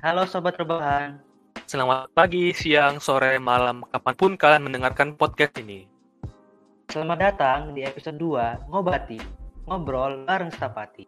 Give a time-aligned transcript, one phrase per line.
[0.00, 1.20] Halo Sobat Rebahan.
[1.68, 5.84] Selamat pagi, siang, sore, malam, kapan pun kalian mendengarkan podcast ini.
[6.88, 9.20] Selamat datang di episode 2 Ngobati,
[9.68, 11.04] Ngobrol bareng Stapati.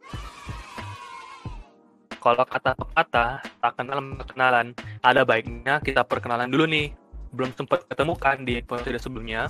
[2.20, 6.92] Kalau kata pepatah, tak kenal kenalan, ada baiknya kita perkenalan dulu nih.
[7.32, 9.48] Belum sempat ketemu kan di episode sebelumnya.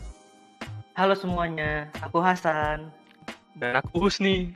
[0.94, 2.94] Halo semuanya, aku Hasan.
[3.58, 4.54] Dan aku Husni.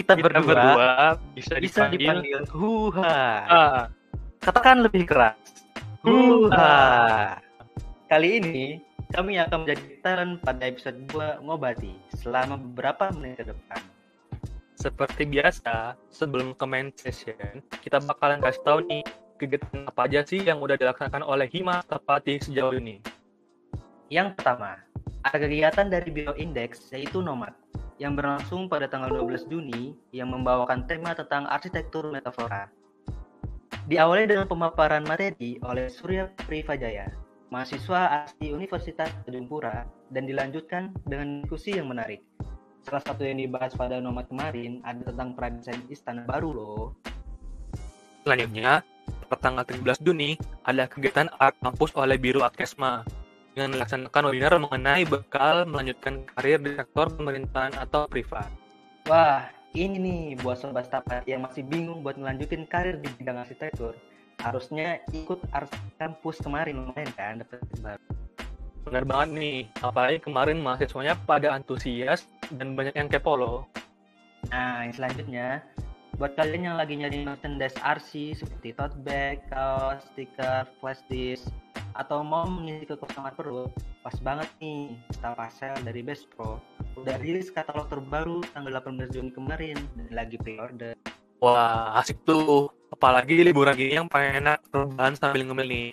[0.00, 0.92] Kita, Kita berdua, berdua
[1.36, 3.20] bisa, bisa dipanggil, dipanggil Huha.
[3.44, 3.82] Ah,
[4.40, 5.36] Katakan lebih keras.
[6.00, 7.36] Huha.
[8.08, 8.80] Kali ini
[9.12, 13.82] kami akan menjadi talent pada episode 2 Ngobati selama beberapa menit ke depan.
[14.80, 19.04] seperti biasa, sebelum ke main session, kita bakalan kasih tahu nih
[19.36, 22.96] kegiatan apa aja sih yang udah dilaksanakan oleh Hima Tepati sejauh ini.
[24.08, 24.80] Yang pertama,
[25.20, 27.52] ada kegiatan dari Biro Index yaitu Nomad
[28.00, 32.72] yang berlangsung pada tanggal 12 Juni yang membawakan tema tentang arsitektur metafora.
[33.84, 37.12] Diawali dengan pemaparan materi oleh Surya Privajaya,
[37.52, 42.24] mahasiswa asli Universitas Tanjung Pura dan dilanjutkan dengan diskusi yang menarik.
[42.88, 46.96] Salah satu yang dibahas pada Nomad kemarin ada tentang pradesain istana baru loh.
[48.24, 48.80] Selanjutnya,
[49.28, 53.04] pertanggal 13 Juni, ada kegiatan Art Campus oleh Biro Adkesma
[53.54, 58.46] dengan melaksanakan webinar mengenai bekal melanjutkan karir di sektor pemerintahan atau privat.
[59.10, 63.98] Wah, ini nih buat sobat stapat yang masih bingung buat ngelanjutin karir di bidang arsitektur.
[64.40, 65.68] Harusnya ikut art
[66.00, 68.04] kampus kemarin lumayan kan dapat baru.
[68.88, 72.24] Benar banget nih, apalagi kemarin mahasiswanya pada antusias
[72.56, 73.58] dan banyak yang kepo loh.
[74.48, 75.60] Nah, yang selanjutnya
[76.16, 81.52] buat kalian yang lagi nyari merchandise RC seperti tote bag, kaos, stiker, flash disk,
[81.94, 86.60] atau mau mengisi kekosongan perut, pas banget nih Stapasel dari Best Pro
[87.00, 90.92] udah rilis katalog terbaru tanggal 18 Juni kemarin dan lagi pre-order.
[91.40, 92.68] Wah, asik tuh.
[92.92, 95.88] Apalagi liburan gini yang pengen enak rebahan sambil ngemil nih.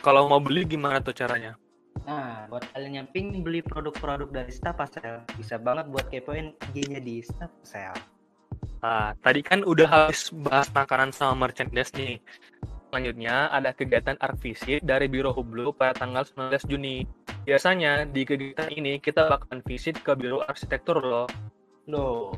[0.00, 1.58] Kalau mau beli gimana tuh caranya?
[2.06, 7.20] Nah, buat kalian yang pingin beli produk-produk dari Stapasel, bisa banget buat kepoin IG-nya di
[7.20, 7.92] Stapasel.
[8.80, 12.22] Nah, tadi kan udah habis bahas makanan sama merchandise nih.
[12.90, 17.02] Selanjutnya ada kegiatan art visit dari Biro Hublu pada tanggal 19 Juni.
[17.42, 21.26] Biasanya di kegiatan ini kita bakalan visit ke Biro Arsitektur loh.
[21.86, 22.34] Loh,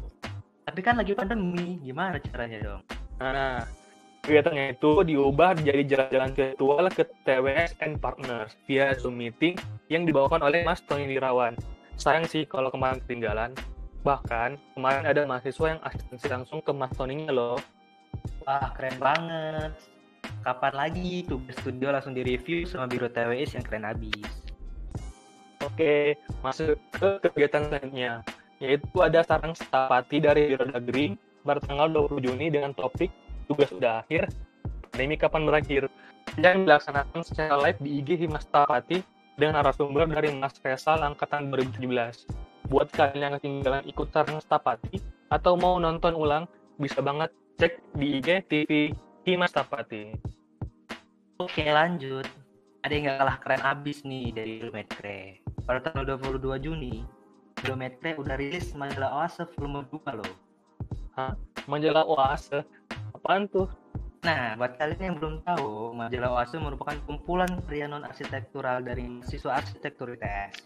[0.69, 2.83] tapi kan lagi pandemi, gimana caranya dong?
[3.25, 3.65] Nah,
[4.21, 9.57] kegiatannya itu diubah jadi jalan-jalan virtual ke TWS and Partners via Zoom meeting
[9.89, 11.57] yang dibawakan oleh Mas Tony Wirawan.
[11.97, 13.57] Sayang sih kalau kemarin ketinggalan.
[14.05, 17.57] Bahkan kemarin ada mahasiswa yang asistensi langsung ke Mas Tony-nya loh.
[18.45, 19.73] Wah, keren banget.
[20.43, 24.31] Kapan lagi tugas studio langsung direview sama Biro TWS yang keren abis?
[25.67, 28.23] Oke, masuk ke kegiatan selanjutnya,
[28.63, 33.11] yaitu ada sarang stapati dari Biro Dagri pada tanggal 20 Juni dengan topik
[33.51, 34.31] tugas sudah akhir,
[34.93, 35.83] pandemi kapan berakhir,
[36.39, 39.03] yang dilaksanakan secara live di IG Himas Stapati
[39.35, 42.69] dengan narasumber dari Mas Faisal Angkatan 2017.
[42.69, 45.01] Buat kalian yang ketinggalan ikut sarang Stapati
[45.33, 46.45] atau mau nonton ulang,
[46.77, 48.71] bisa banget cek di IG TV
[49.29, 50.17] Himas Stapati.
[51.37, 52.25] Oke, lanjut.
[52.81, 55.45] Ada yang gak kalah keren abis nih dari Biometre.
[55.69, 57.05] Pada tanggal 22 Juni,
[57.61, 60.33] Biometre udah rilis majalah Oase volume 2 loh.
[61.69, 62.65] Majalah Oase,
[63.13, 63.69] apaan tuh?
[64.25, 69.61] Nah, buat kalian yang belum tahu, majalah Oase merupakan kumpulan pria non arsitektural dari mahasiswa
[69.61, 70.65] arsitektur ITS.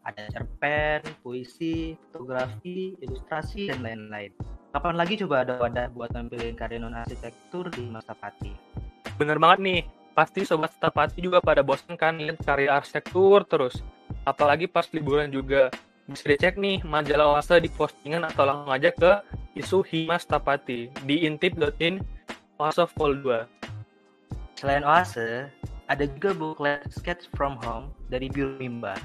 [0.00, 4.32] Ada cerpen, puisi, fotografi, ilustrasi, dan lain-lain.
[4.72, 8.56] Kapan lagi coba ada wadah buat tampilin karya non arsitektur di masa pati?
[9.20, 9.80] Bener banget nih,
[10.16, 13.84] pasti sobat Stapati juga pada bosan kan lihat karya arsitektur terus.
[14.24, 15.68] Apalagi pas liburan juga.
[16.08, 19.20] Bisa dicek nih majalah Oase di postingan atau langsung aja ke
[19.54, 22.00] isu Himas Stapati di intip.in
[22.56, 24.58] Oase Vol 2.
[24.58, 25.52] Selain Oase,
[25.86, 28.98] ada juga booklet Sketch from Home dari Biro Mimba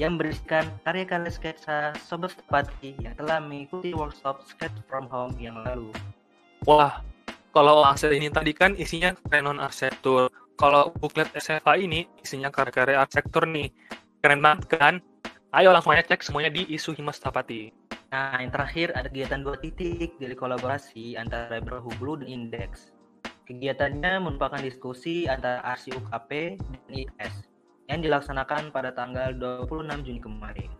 [0.00, 5.92] yang berisikan karya-karya sketsa Sobat Stapati yang telah mengikuti workshop Sketch from Home yang lalu.
[6.64, 7.04] Wah,
[7.52, 9.12] kalau Oase ini tadi kan isinya
[9.44, 10.32] non arsitektur.
[10.56, 13.68] Kalau buklet SFA ini isinya karya-karya arsitektur nih.
[14.24, 14.94] Keren banget kan?
[15.52, 17.68] Ayo langsung aja cek semuanya di isu Himas Stapati.
[18.12, 22.92] Nah, yang terakhir ada kegiatan dua titik dari kolaborasi antara Biro Hublu dan Index.
[23.44, 27.51] Kegiatannya merupakan diskusi antara RC UKP dan IS
[27.92, 30.70] yang dilaksanakan pada tanggal 26 Juni kemarin.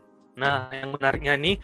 [0.41, 1.61] Nah, yang menariknya nih,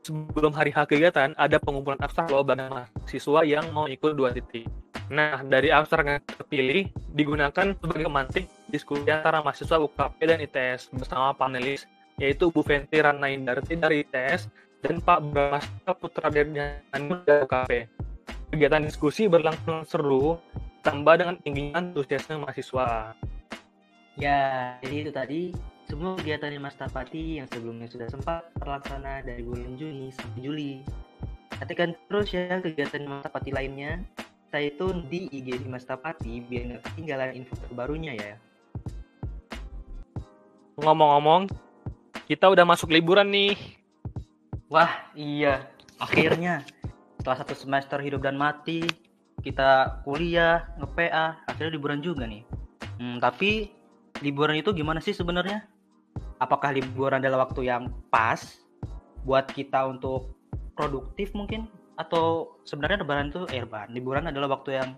[0.00, 4.64] sebelum hari H kegiatan, ada pengumpulan abstrak loh bagi mahasiswa yang mau ikut dua titik.
[5.12, 11.36] Nah, dari abstrak yang terpilih digunakan sebagai pemantik diskusi antara mahasiswa UKP dan ITS bersama
[11.36, 11.84] panelis
[12.16, 14.48] yaitu Bu Fenty Rana Indarti dari ITS
[14.80, 16.48] dan Pak Brahmastra Putra dari
[17.44, 17.70] UKP.
[18.50, 20.40] Kegiatan diskusi berlangsung seru
[20.80, 23.12] ditambah dengan tingginya antusiasme mahasiswa.
[24.16, 25.40] Ya, jadi itu tadi
[25.84, 30.72] semua kegiatan di Mas Tapati yang sebelumnya sudah sempat terlaksana dari bulan Juni sampai Juli.
[31.60, 34.00] Nantikan terus ya kegiatan Mas Tapati lainnya.
[34.48, 38.34] Saya itu di IG di Mas Tapati biar nggak ketinggalan info terbarunya ya.
[40.80, 41.52] Ngomong-ngomong,
[42.24, 43.52] kita udah masuk liburan nih.
[44.72, 45.68] Wah, iya.
[46.00, 46.64] Akhirnya
[47.20, 48.80] setelah satu semester hidup dan mati,
[49.44, 52.48] kita kuliah, nge-PA, akhirnya liburan juga nih.
[52.96, 53.75] Hmm, tapi
[54.20, 55.66] liburan itu gimana sih sebenarnya?
[56.40, 58.60] Apakah liburan adalah waktu yang pas
[59.24, 60.36] buat kita untuk
[60.76, 61.68] produktif mungkin?
[61.96, 64.88] Atau sebenarnya lebaran itu eh lebaran, liburan adalah waktu yang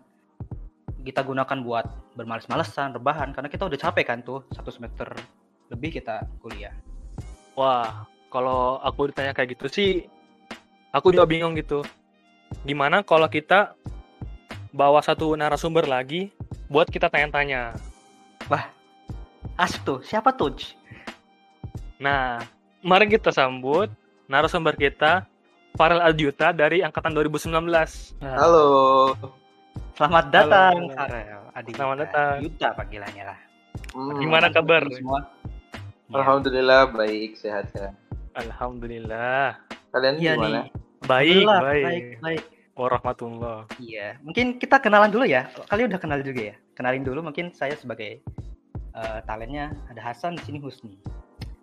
[1.07, 1.87] kita gunakan buat
[2.19, 5.07] bermalas-malesan, rebahan karena kita udah capek kan tuh satu semester
[5.71, 6.75] lebih kita kuliah.
[7.55, 9.91] Wah, kalau aku ditanya kayak gitu sih,
[10.91, 11.87] aku juga bingung gitu.
[12.67, 13.79] Gimana kalau kita
[14.75, 16.35] bawa satu narasumber lagi
[16.67, 17.79] buat kita tanya-tanya?
[18.49, 18.78] Asik
[19.59, 20.55] tuh, siapa tuh?
[21.99, 22.39] Nah,
[22.81, 23.91] mari kita sambut
[24.31, 25.27] narasumber kita,
[25.75, 28.15] Farel Aljuta dari angkatan 2019.
[28.23, 28.67] Halo.
[29.99, 30.95] Selamat datang, Halo.
[30.95, 31.41] Farel.
[31.59, 32.35] Adi Selamat datang.
[32.39, 33.39] Yuta panggilannya lah.
[33.95, 34.87] Hmm, Gimana kabar?
[34.95, 35.27] Semua.
[36.09, 36.23] Ya.
[36.23, 37.93] Alhamdulillah baik sehat sehat.
[38.39, 39.59] Alhamdulillah.
[39.91, 40.49] Kalian Iya gimana?
[40.49, 40.67] nih.
[41.05, 41.85] Baik, baik.
[41.85, 42.43] baik, baik.
[42.79, 43.67] Warahmatullah.
[43.83, 45.51] Iya, mungkin kita kenalan dulu ya.
[45.67, 46.57] Kalian udah kenal juga ya.
[46.79, 48.23] Kenalin dulu mungkin saya sebagai
[48.99, 50.99] eh, talentnya ada Hasan di sini Husni.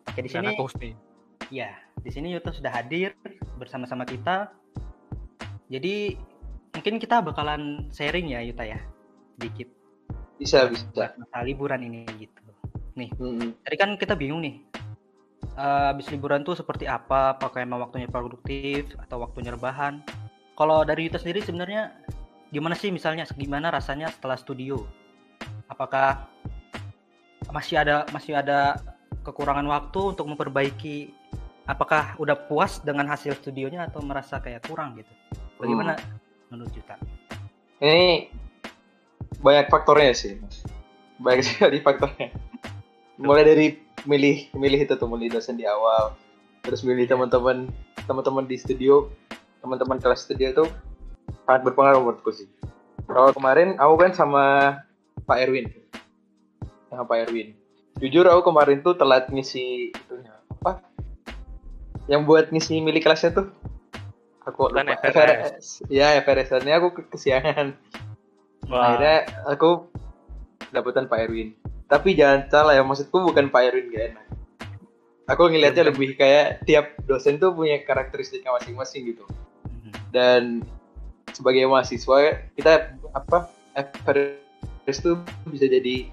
[0.07, 0.95] Oke di sini, Husni.
[1.51, 3.11] ya di sini Yuta sudah hadir
[3.59, 4.49] bersama-sama kita.
[5.67, 6.15] Jadi
[6.71, 8.79] mungkin kita bakalan sharing ya Yuta ya,
[9.35, 9.67] dikit
[10.35, 10.85] Bisa bisa.
[10.93, 12.39] buat masalah liburan ini gitu.
[12.95, 14.55] Hmm, Tadi kan kita bingung nih.
[15.55, 17.35] eh, habis liburan tuh seperti apa?
[17.35, 20.03] Apakah emang waktunya produktif atau waktunya rebahan?
[20.55, 21.91] Kalau dari Yuta sendiri sebenarnya
[22.51, 24.83] gimana sih misalnya gimana rasanya setelah studio?
[25.67, 26.27] Apakah
[27.55, 28.75] masih ada masih ada
[29.23, 31.15] kekurangan waktu untuk memperbaiki
[31.63, 35.09] apakah udah puas dengan hasil studionya atau merasa kayak kurang gitu?
[35.55, 35.95] Bagaimana
[36.51, 36.99] menurut Yuta?
[37.79, 38.27] Ini
[39.39, 40.35] banyak faktornya sih.
[41.23, 42.35] Banyak sekali faktornya.
[43.15, 43.67] Mulai dari
[44.03, 46.11] milih milih itu tuh milih dosen di awal,
[46.61, 47.71] terus milih teman-teman
[48.03, 49.07] teman-teman di studio,
[49.63, 50.67] teman-teman kelas studio tuh
[51.47, 52.51] sangat berpengaruh menurutku sih.
[53.07, 54.45] Kalau kemarin aku kan sama
[55.23, 55.71] Pak Erwin,
[56.87, 57.53] sama Pak Erwin.
[57.95, 60.83] Jujur aku kemarin tuh telat ngisi itunya apa?
[62.11, 63.47] Yang buat ngisi milih kelasnya tuh
[64.43, 65.01] aku Bukan lupa.
[65.01, 65.87] FRS.
[65.87, 67.73] Ya FRS ini aku ke- kesiangan.
[68.67, 69.15] Wah, Akhirnya
[69.47, 69.89] aku
[70.69, 71.55] dapetan Pak Erwin.
[71.85, 74.25] Tapi jangan salah ya, maksudku bukan Pak Erwin gak enak.
[75.25, 79.25] Aku ngelihatnya lebih kayak tiap dosen tuh punya karakteristiknya masing-masing gitu.
[79.65, 79.91] Mhm.
[80.13, 80.41] Dan
[81.33, 85.17] sebagai mahasiswa kita apa FRS tuh
[85.49, 86.09] bisa jadi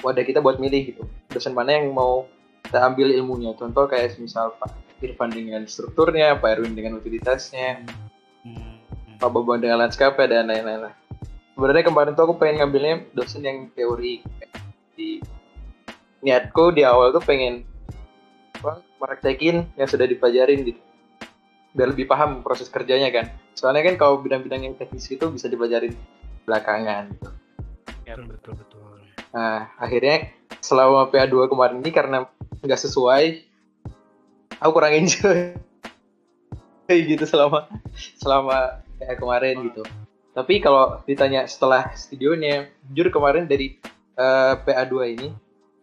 [0.00, 1.02] wadah kita buat milih gitu.
[1.28, 2.24] Dosen mana yang mau
[2.64, 3.52] kita ambil ilmunya.
[3.52, 4.72] Contoh kayak misal Pak
[5.04, 7.84] Irfan dengan strukturnya, Pak Erwin dengan utilitasnya,
[8.42, 8.82] Hmm.
[9.22, 10.94] Pak Bambang dengan landscape dan lain-lain lah.
[11.54, 14.18] Sebenarnya kemarin tuh aku pengen ngambilnya dosen yang teori.
[14.98, 15.22] Di
[16.26, 17.62] niatku di awal tuh pengen
[18.58, 18.82] apa,
[19.78, 20.80] yang sudah dipelajarin gitu.
[21.72, 23.30] Biar lebih paham proses kerjanya kan.
[23.54, 25.94] Soalnya kan kalau bidang-bidang yang teknis itu bisa dipelajarin
[26.42, 27.30] belakangan gitu.
[28.02, 28.98] ya, betul betul.
[29.32, 30.28] Nah, akhirnya
[30.60, 32.28] selama PA2 kemarin ini karena
[32.60, 33.24] nggak sesuai,
[34.60, 35.56] aku kurang enjoy
[37.10, 37.66] gitu selama
[38.20, 39.82] selama PA kemarin gitu.
[40.32, 43.76] Tapi kalau ditanya setelah studionya, jujur kemarin dari
[44.16, 45.28] eh, PA2 ini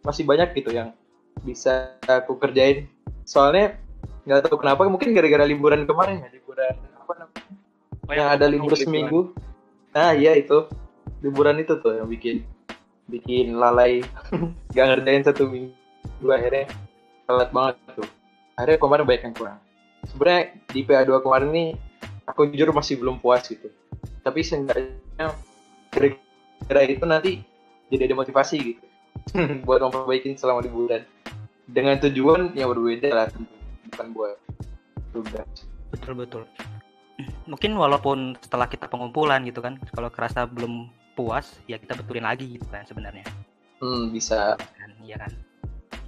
[0.06, 0.94] masih banyak gitu yang
[1.42, 2.86] bisa aku kerjain.
[3.26, 3.78] Soalnya
[4.26, 7.44] nggak tahu kenapa, mungkin gara-gara liburan kemarin ya, liburan apa namanya?
[8.06, 9.34] Oh, yang ada libur seminggu.
[9.94, 10.66] Nah, iya itu.
[11.20, 12.42] Liburan itu tuh yang bikin
[13.10, 14.06] bikin lalai.
[14.76, 16.70] Gak ngerjain satu minggu akhirnya
[17.26, 18.08] telat banget tuh.
[18.54, 19.58] Akhirnya kemarin banyak yang kurang.
[20.06, 21.68] Sebenarnya di PA2 kemarin nih
[22.24, 23.68] aku jujur masih belum puas gitu.
[24.22, 25.34] Tapi seenggaknya
[25.90, 27.32] kira-kira itu nanti
[27.90, 28.86] jadi ada motivasi gitu.
[29.66, 31.02] Buat memperbaiki selama liburan
[31.70, 33.26] dengan tujuan yang berbeda lah
[33.90, 34.36] bukan buat
[35.14, 36.42] tugas Betul betul.
[37.50, 42.46] Mungkin walaupun setelah kita pengumpulan gitu kan, kalau kerasa belum puas, ya kita betulin lagi
[42.56, 43.24] gitu kan sebenarnya.
[43.80, 45.32] hmm bisa Kan, iya kan?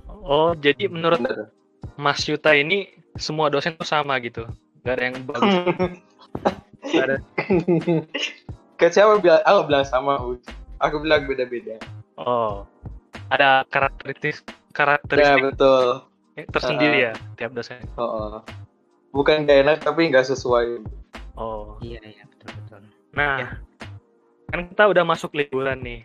[0.08, 1.50] Oh, jadi menurut bener
[1.96, 4.46] Mas Yuta ini semua dosen tuh sama gitu.
[4.82, 5.54] Gak ada yang bagus.
[6.92, 7.16] Gak ada.
[8.74, 10.18] ke siapa bilang aku bilang sama
[10.82, 11.78] aku bilang beda-beda
[12.18, 12.66] Oh,
[13.30, 16.02] ada karakteristik ya karakteristik betul
[16.50, 17.78] tersendiri ya tiap dosen.
[17.94, 18.42] oh, oh.
[19.14, 20.82] bukan gak enak tapi nggak sesuai
[21.32, 22.80] Oh, Iya iya betul betul.
[23.14, 23.48] nah Ya.
[24.52, 26.04] Kan kita udah masuk liburan nih.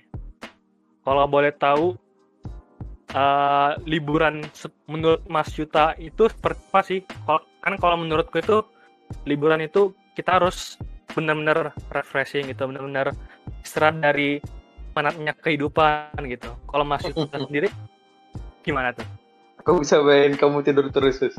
[1.04, 2.00] Kalau boleh tahu
[3.12, 4.48] eh, liburan
[4.88, 7.00] menurut Mas Yuta itu seperti apa sih?
[7.28, 8.64] Kalau kan kalau menurutku itu
[9.28, 10.80] liburan itu kita harus
[11.12, 13.12] benar-benar refreshing gitu, benar-benar
[13.68, 14.40] istirahat dari
[14.96, 16.48] penatnya kehidupan gitu.
[16.72, 17.68] Kalau Mas Yuta sendiri
[18.64, 19.04] gimana tuh?
[19.60, 21.20] Aku bisa bayangin kamu tidur terus.
[21.20, 21.36] Sus.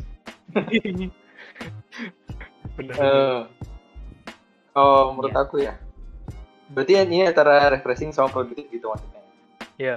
[2.77, 2.95] Bener.
[2.95, 3.41] Eh,
[4.77, 5.41] oh, menurut Iya.
[5.41, 5.75] aku ya.
[6.73, 9.23] Berarti ini antara refreshing sama produktif gitu maksudnya.
[9.81, 9.97] Iya.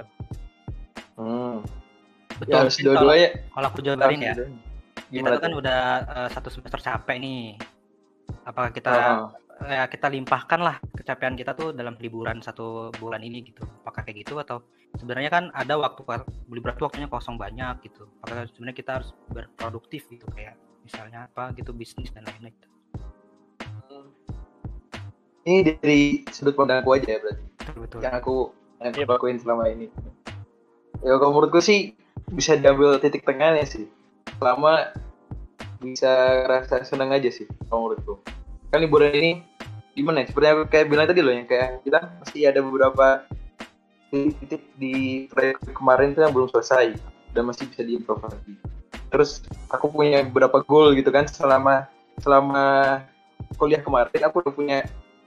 [1.20, 1.66] Hmm.
[2.40, 2.52] Betul.
[2.52, 3.30] Ya harus dua-duanya.
[3.54, 4.46] kalau aku jabarin ya, kita
[5.12, 7.44] Gimana tuh kan udah eh, satu semester capek nih.
[8.48, 8.92] Apakah kita
[9.62, 13.62] Ah, ya kita limpahkan lah kecapean kita tuh dalam liburan satu bulan ini gitu.
[13.86, 14.66] Apakah kayak gitu atau
[14.98, 16.02] sebenarnya kan ada waktu
[16.50, 18.10] liburan tuh waktunya kosong banyak gitu.
[18.26, 22.58] Apakah sebenarnya kita harus berproduktif gitu kayak misalnya apa gitu bisnis dan lain-lain.
[22.58, 22.71] Gitu.
[25.42, 27.44] Ini dari sudut pandangku aja ya berarti.
[27.78, 28.00] Betul.
[28.06, 28.36] Yang aku
[28.82, 29.06] yang Iya.
[29.06, 29.88] aku lakuin selama ini.
[31.02, 31.98] Ya kalau menurutku sih
[32.30, 33.90] bisa diambil titik tengahnya sih.
[34.38, 34.94] Selama
[35.82, 38.22] bisa rasa senang aja sih kalau menurutku.
[38.70, 39.32] Kan liburan ini
[39.98, 40.30] gimana ya?
[40.30, 43.08] Seperti yang aku kayak bilang tadi loh yang kayak kita masih ada beberapa
[44.14, 46.94] titik di proyek kemarin tuh yang belum selesai
[47.34, 48.54] dan masih bisa diimprove lagi.
[49.10, 49.42] Terus
[49.74, 51.90] aku punya beberapa goal gitu kan selama
[52.22, 53.02] selama
[53.58, 54.78] kuliah kemarin aku udah punya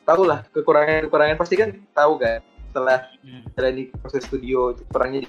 [0.05, 3.41] tahu lah kekurangan kekurangan pasti kan tahu kan setelah Hmm.
[3.57, 5.25] jalani proses studio kurangnya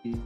[0.00, 0.16] di,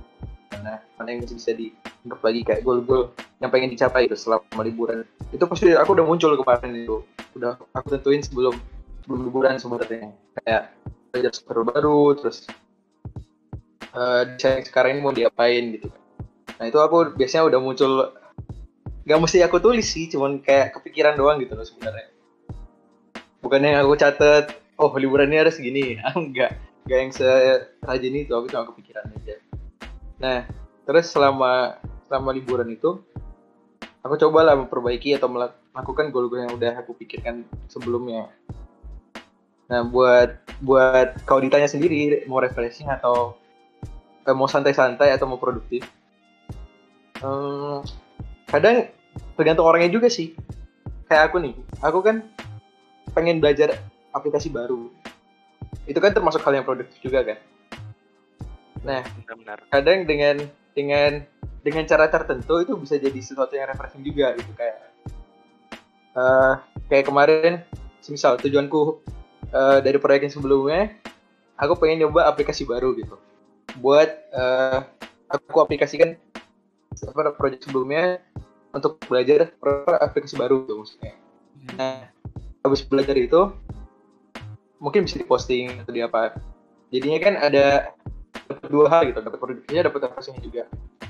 [0.54, 3.10] mana mana yang masih bisa dianggap lagi kayak goal-goal
[3.42, 5.02] yang pengen dicapai itu selama liburan.
[5.34, 7.02] Itu pasti aku udah muncul kemarin itu.
[7.34, 8.54] Udah aku tentuin sebelum
[9.04, 10.14] sebelum liburan sebenarnya.
[10.40, 10.62] Kayak
[11.10, 12.46] belajar software baru terus
[13.96, 15.88] eh desain sekarang ini mau diapain gitu.
[16.56, 18.12] Nah itu aku biasanya udah muncul
[19.06, 22.15] nggak mesti aku tulis sih cuman kayak kepikiran doang gitu loh sebenarnya
[23.40, 26.56] bukannya yang aku catet oh liburan ini harus gini enggak.
[26.86, 29.36] Enggak yang serajin itu aku cuma kepikiran aja.
[30.22, 30.38] Nah
[30.86, 33.02] terus selama selama liburan itu
[34.06, 38.30] aku cobalah memperbaiki atau melak- melakukan goal-goal yang udah aku pikirkan sebelumnya.
[39.66, 43.34] Nah buat buat kau ditanya sendiri mau refreshing atau
[44.24, 45.84] eh, mau santai-santai atau mau produktif
[47.16, 47.80] Hmm,
[48.48, 48.92] kadang
[49.40, 50.36] tergantung orangnya juga sih.
[51.08, 52.28] Kayak aku nih aku kan
[53.16, 53.80] pengen belajar
[54.12, 54.92] aplikasi baru.
[55.88, 57.38] Itu kan termasuk hal yang produktif juga kan?
[58.84, 59.58] Nah Benar-benar.
[59.72, 60.36] kadang dengan
[60.76, 61.24] dengan
[61.64, 64.76] dengan cara tertentu itu bisa jadi sesuatu yang refreshing juga gitu kayak
[66.16, 66.54] eh
[66.92, 67.64] kayak kemarin
[68.06, 69.00] misal tujuanku
[69.50, 70.94] eh, dari proyek yang sebelumnya
[71.56, 73.16] aku pengen nyoba aplikasi baru gitu.
[73.80, 74.78] Buat eh,
[75.32, 76.14] aku aplikasikan
[76.96, 78.22] apa proyek sebelumnya
[78.70, 79.50] untuk belajar
[80.04, 81.14] aplikasi baru gitu maksudnya.
[81.74, 82.12] Nah
[82.66, 83.54] habis belajar itu
[84.82, 86.36] mungkin bisa diposting atau di apa.
[86.90, 87.96] Jadinya kan ada
[88.46, 90.62] dapat dua hal gitu dapat produktifnya dapat refreshingnya juga.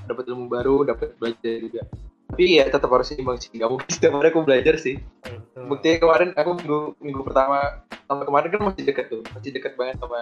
[0.06, 1.82] Dapat ilmu baru dapat belajar juga.
[2.26, 5.00] Tapi ya tetap harus seimbang sih nggak mungkin setiap hari aku belajar sih.
[5.24, 5.72] Betul.
[5.72, 9.96] buktinya kemarin aku minggu minggu pertama sama kemarin kan masih dekat tuh masih dekat banget
[9.98, 10.20] sama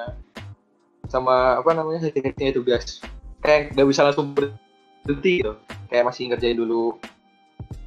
[1.10, 3.02] sama apa namanya hasilnya tugas.
[3.44, 5.52] Kayak nggak bisa langsung berhenti gitu.
[5.92, 6.96] Kayak masih ngerjain dulu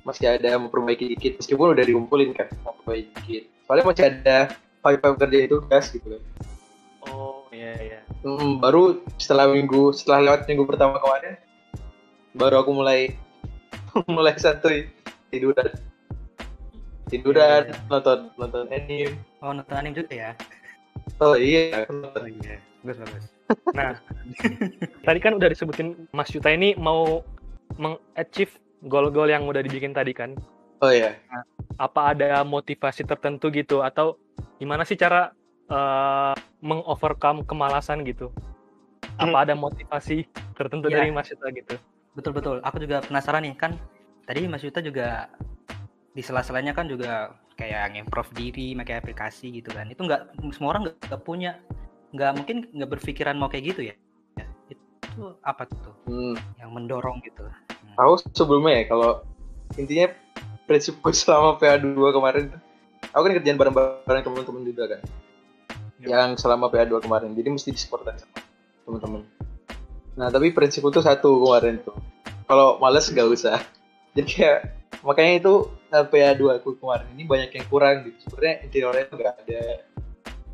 [0.07, 4.37] masih ada memperbaiki dikit meskipun udah dikumpulin kan memperbaiki dikit soalnya masih ada
[4.79, 6.23] file-file kerjain tugas gitu kan
[7.07, 7.99] Oh iya iya.
[8.23, 11.35] Hmm, baru setelah minggu setelah lewat minggu pertama kemarin
[12.35, 13.15] baru aku mulai
[14.15, 14.87] mulai santuy
[15.31, 15.71] tiduran
[17.07, 17.87] tiduran Iya, iya.
[17.87, 20.31] nonton nonton anime Oh nonton anime juga ya?
[21.23, 22.55] oh iya aku nonton Oh iya.
[22.83, 23.25] Bagus bagus.
[23.79, 23.95] Nah,
[25.07, 27.23] tadi kan udah disebutin Mas Yuta ini mau
[27.79, 28.51] meng-achieve
[28.85, 30.37] goal-goal yang udah dibikin tadi kan.
[30.83, 31.17] oh iya
[31.81, 34.17] Apa ada motivasi tertentu gitu atau
[34.61, 35.33] gimana sih cara
[35.69, 38.29] eh, meng-overcome kemalasan gitu?
[39.17, 41.01] Apa ada motivasi tertentu Ya.
[41.01, 41.75] dari Mas Yuta gitu?
[42.13, 42.57] Betul betul.
[42.61, 43.73] Aku juga penasaran nih kan.
[44.25, 45.29] Tadi Mas Yuta juga
[46.13, 49.89] di sela-selanya kan juga kayak nge-improve diri, pakai aplikasi gitu kan.
[49.89, 51.57] Itu nggak semua orang nggak punya,
[52.13, 53.95] nggak mungkin nggak berpikiran mau kayak gitu ya.
[54.37, 56.37] Ya, Itu apa tuh hmm.
[56.61, 57.45] yang mendorong gitu?
[57.97, 59.25] Tahu sebelumnya ya kalau
[59.75, 60.13] intinya
[60.69, 62.61] prinsipku selama PA2 kemarin tuh,
[63.09, 65.01] aku kan kerjaan bareng-bareng teman-teman juga kan.
[65.97, 68.37] Yang selama PA2 kemarin jadi mesti disupport sama
[68.85, 69.25] teman-teman
[70.17, 71.93] nah tapi prinsipku tuh satu kemarin tuh.
[72.49, 73.61] Kalau males gak usah.
[74.17, 74.59] Jadi kayak
[75.05, 75.53] makanya itu
[75.93, 78.17] eh, PA2 aku kemarin ini banyak yang kurang gitu.
[78.25, 79.61] Sebenarnya interiornya tuh gak ada.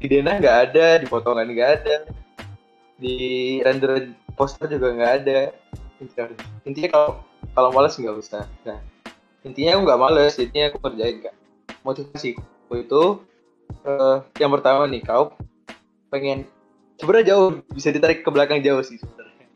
[0.04, 1.96] Di denah nggak ada di potongan nggak ada.
[3.00, 3.16] Di
[3.64, 5.40] render poster juga nggak ada.
[6.04, 6.36] Interior
[6.68, 7.10] intinya kalau
[7.54, 8.80] kalau males nggak usah nah
[9.42, 11.36] intinya aku nggak males intinya aku kerjain kan
[11.82, 12.42] motivasiku
[12.74, 13.04] itu
[13.86, 15.34] eh, yang pertama nih kau
[16.10, 16.46] pengen
[16.98, 19.48] sebenarnya jauh bisa ditarik ke belakang jauh sih sebenarnya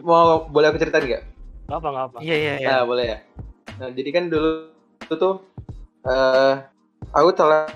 [0.00, 1.24] mau boleh aku ceritain nggak
[1.62, 2.18] Nggak apa nggak apa.
[2.20, 2.68] Iya iya iya.
[2.68, 3.18] Nah, boleh ya.
[3.80, 4.68] Nah, jadi kan dulu
[4.98, 5.40] itu tuh
[6.04, 6.54] eh
[7.14, 7.70] aku salah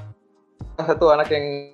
[0.77, 1.73] satu anak yang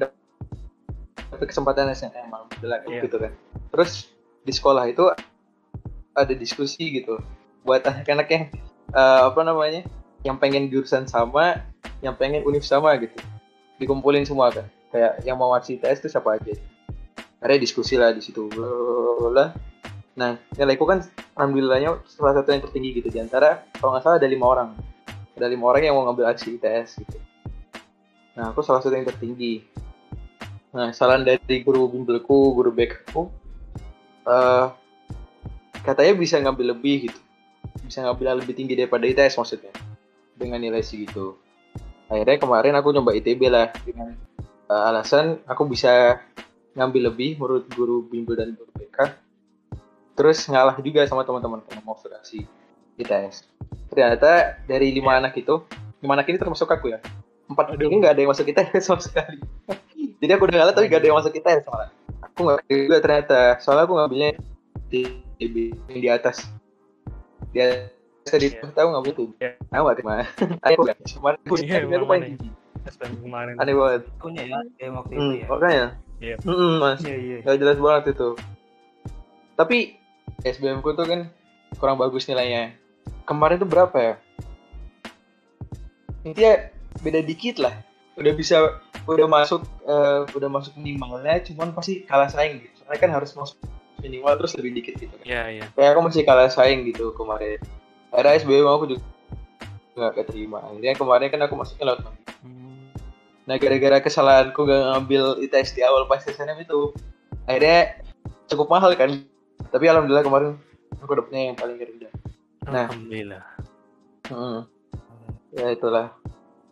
[0.00, 3.06] dapat kesempatan SNM alhamdulillah Iya.
[3.06, 3.32] gitu kan.
[3.70, 4.10] Terus
[4.42, 5.04] di sekolah itu
[6.12, 7.20] ada diskusi gitu
[7.62, 8.44] buat anak-anak yang
[8.92, 9.82] eh, apa namanya?
[10.22, 11.66] yang pengen jurusan sama,
[11.98, 13.18] yang pengen univ sama gitu.
[13.82, 14.70] Dikumpulin semua kan.
[14.94, 16.54] Kayak yang mau masih tes itu siapa aja.
[17.42, 18.46] Akhirnya diskusi lah di situ.
[19.34, 19.50] Lah.
[20.14, 21.02] Nah, nilaiku kan
[21.36, 24.70] alhamdulillahnya salah satu yang tertinggi gitu di antara kalau nggak salah ada lima orang
[25.36, 27.18] ada lima orang yang mau ngambil aksi ITS gitu
[28.36, 29.64] nah aku salah satu yang tertinggi
[30.72, 33.28] nah saran dari guru bimbelku guru BK-ku
[34.28, 34.66] eh
[35.82, 37.20] katanya bisa ngambil lebih gitu
[37.86, 39.72] bisa ngambil lebih tinggi daripada ITS maksudnya
[40.38, 41.36] dengan nilai segitu
[42.10, 44.14] akhirnya kemarin aku nyoba ITB lah dengan
[44.70, 46.22] eh, alasan aku bisa
[46.72, 49.12] ngambil lebih menurut guru bimbel dan guru BK
[50.16, 51.64] terus ngalah juga sama teman-teman
[52.22, 52.46] aksi
[53.00, 53.48] ITS.
[53.88, 55.64] Ternyata dari lima anak itu,
[56.00, 56.98] lima anak ini termasuk aku ya.
[57.48, 57.88] Empat Aduh.
[57.88, 59.40] ini nggak ada yang masuk ITS sama sekali.
[60.22, 61.90] Jadi aku udah ngalah tapi nggak ada yang masuk ITS malah.
[62.24, 63.40] Aku nggak juga ternyata.
[63.60, 64.30] Soalnya aku ngambilnya
[64.92, 65.00] di,
[65.38, 66.44] di, yang di atas.
[67.48, 67.88] Di atas
[68.22, 68.68] tadi Iya.
[68.70, 69.26] tahu nggak betul.
[69.40, 69.56] Iya.
[69.68, 70.14] Aku nggak terima.
[70.60, 70.98] Aku nggak.
[71.08, 72.48] Cuman aku Iya, aku emang paling tinggi.
[73.18, 73.54] Kemarin.
[73.56, 74.02] Aneh banget.
[74.18, 75.46] Punya ya game waktu itu Hmm, ya.
[75.48, 75.86] makanya.
[76.18, 76.36] Iya.
[76.42, 77.00] Mm-mm, mas.
[77.00, 77.36] Iya iya.
[77.40, 78.28] Gak jelas banget itu.
[79.52, 79.78] Tapi
[80.42, 81.30] SBM ku tuh kan
[81.76, 82.74] kurang bagus nilainya.
[83.24, 84.14] Kemarin tuh berapa ya?
[86.22, 86.52] Intinya
[87.00, 87.74] beda dikit lah.
[88.14, 88.56] Udah bisa
[89.02, 92.82] udah masuk eh, udah masuk minimalnya cuman pasti kalah saing gitu.
[92.82, 93.58] Soalnya kan harus masuk
[94.02, 95.24] minimal terus lebih dikit gitu kan.
[95.24, 95.64] Iya iya.
[95.78, 97.62] Kayak aku masih kalah saing gitu kemarin.
[98.10, 99.04] Akhirnya SBM aku juga
[99.96, 100.58] nggak keterima.
[100.66, 102.34] Akhirnya kemarin kan aku masuknya lewat mandiri.
[102.42, 102.62] Hmm.
[103.42, 106.94] Nah gara-gara kesalahanku gak ngambil ITS di awal pas SNM itu
[107.42, 107.98] Akhirnya
[108.46, 109.10] cukup mahal kan
[109.74, 110.54] Tapi alhamdulillah kemarin
[111.02, 112.12] aku dapetnya yang paling rendah
[112.62, 112.86] Nah.
[112.86, 113.42] Alhamdulillah.
[114.30, 114.58] Hmm.
[115.50, 116.14] Ya itulah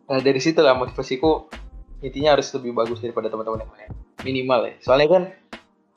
[0.06, 1.50] Nah dari situ lah motivasiku
[2.06, 3.90] Intinya harus lebih bagus daripada teman-teman yang lain
[4.22, 5.22] Minimal ya Soalnya kan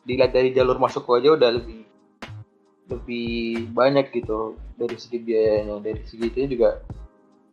[0.04, 1.88] Dilihat dari jalur masukku aja udah lebih
[2.92, 6.84] Lebih banyak gitu Dari segi biayanya Dari segi itu juga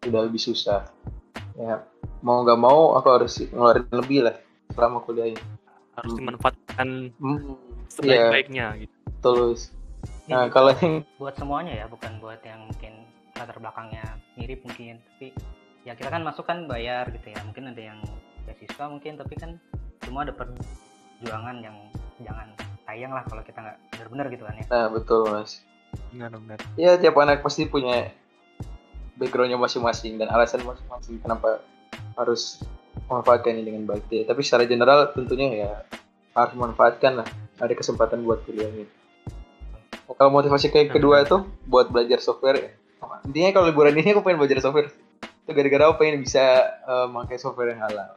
[0.07, 0.87] Udah lebih susah
[1.59, 1.83] Ya
[2.21, 4.37] mau nggak mau aku harus ngeluarin lebih lah
[4.73, 5.43] selama kuliah ini.
[5.97, 6.89] Harus dimanfaatkan
[7.21, 7.57] Hmm,
[7.91, 8.95] sebaik-baiknya gitu.
[9.21, 9.61] terus.
[10.31, 13.05] Nah Ini kalau yang buat semuanya ya, bukan buat yang mungkin
[13.37, 14.05] latar belakangnya
[14.37, 15.37] mirip mungkin, tapi
[15.85, 17.41] ya kita kan masuk kan bayar gitu ya.
[17.45, 18.01] Mungkin ada yang
[18.49, 19.61] beasiswa mungkin, tapi kan
[20.01, 20.33] semua ada
[21.21, 21.77] perjuangan yang
[22.25, 22.49] jangan
[22.89, 24.65] sayang lah kalau kita nggak benar-benar gitu kan ya.
[24.73, 25.61] nah betul mas.
[26.17, 26.59] Benar benar.
[26.81, 28.09] Ya tiap anak pasti punya
[29.21, 31.61] backgroundnya masing-masing dan alasan masing-masing kenapa
[32.17, 32.65] harus
[33.07, 34.09] memanfaatkan ini dengan baik.
[34.09, 35.71] Ya, tapi secara general tentunya ya
[36.33, 37.29] harus memanfaatkan lah.
[37.61, 38.89] Ada kesempatan buat kuliah ini.
[40.09, 42.71] Kalau motivasi kayak kedua itu buat belajar software ya.
[43.29, 44.89] Intinya kalau liburan ini aku pengen belajar software.
[45.45, 46.43] Itu gara-gara aku pengen bisa
[46.81, 48.17] eh, pakai software yang halal.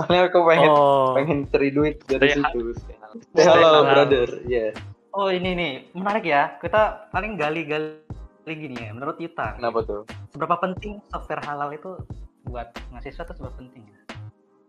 [0.00, 1.12] Soalnya aku pengen Oh.
[1.12, 2.58] pengen cari duit dari Stay situ.
[2.74, 2.96] Stay
[3.30, 4.28] Stay halal, brother.
[4.42, 4.72] Iya.
[5.10, 6.56] Oh ini nih menarik ya.
[6.56, 8.00] Kita paling gali-gali
[8.46, 8.90] gini ya.
[8.90, 10.02] Menurut kita, Kenapa tuh?
[10.28, 12.00] seberapa penting software halal itu
[12.44, 13.82] buat mahasiswa itu seberapa penting?
[13.84, 13.98] ya?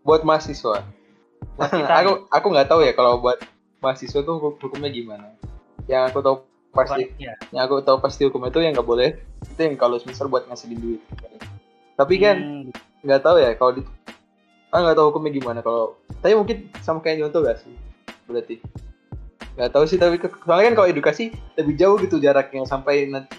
[0.02, 0.84] Buat mahasiswa.
[1.56, 3.40] Buat kita aku aku nggak tahu ya kalau buat
[3.78, 5.32] mahasiswa tuh hukum- hukumnya gimana.
[5.84, 6.36] Yang aku tahu
[6.70, 7.34] pasti, Bukan- ya.
[7.50, 9.08] yang aku tahu pasti hukum itu yang nggak boleh.
[9.44, 11.00] Itu yang kalau misal buat ngasilin duit.
[11.92, 13.82] Tapi kan Hmm, nggak tahu ya kalau di
[14.72, 15.60] ah nggak tahu hukumnya gimana.
[15.60, 17.76] Kalau tapi mungkin sama kayak contoh gak sih?
[18.24, 18.56] Berarti.
[19.52, 21.24] Nggak tahu sih tapi soalnya kan kalau edukasi
[21.60, 23.36] lebih jauh gitu jaraknya sampai nanti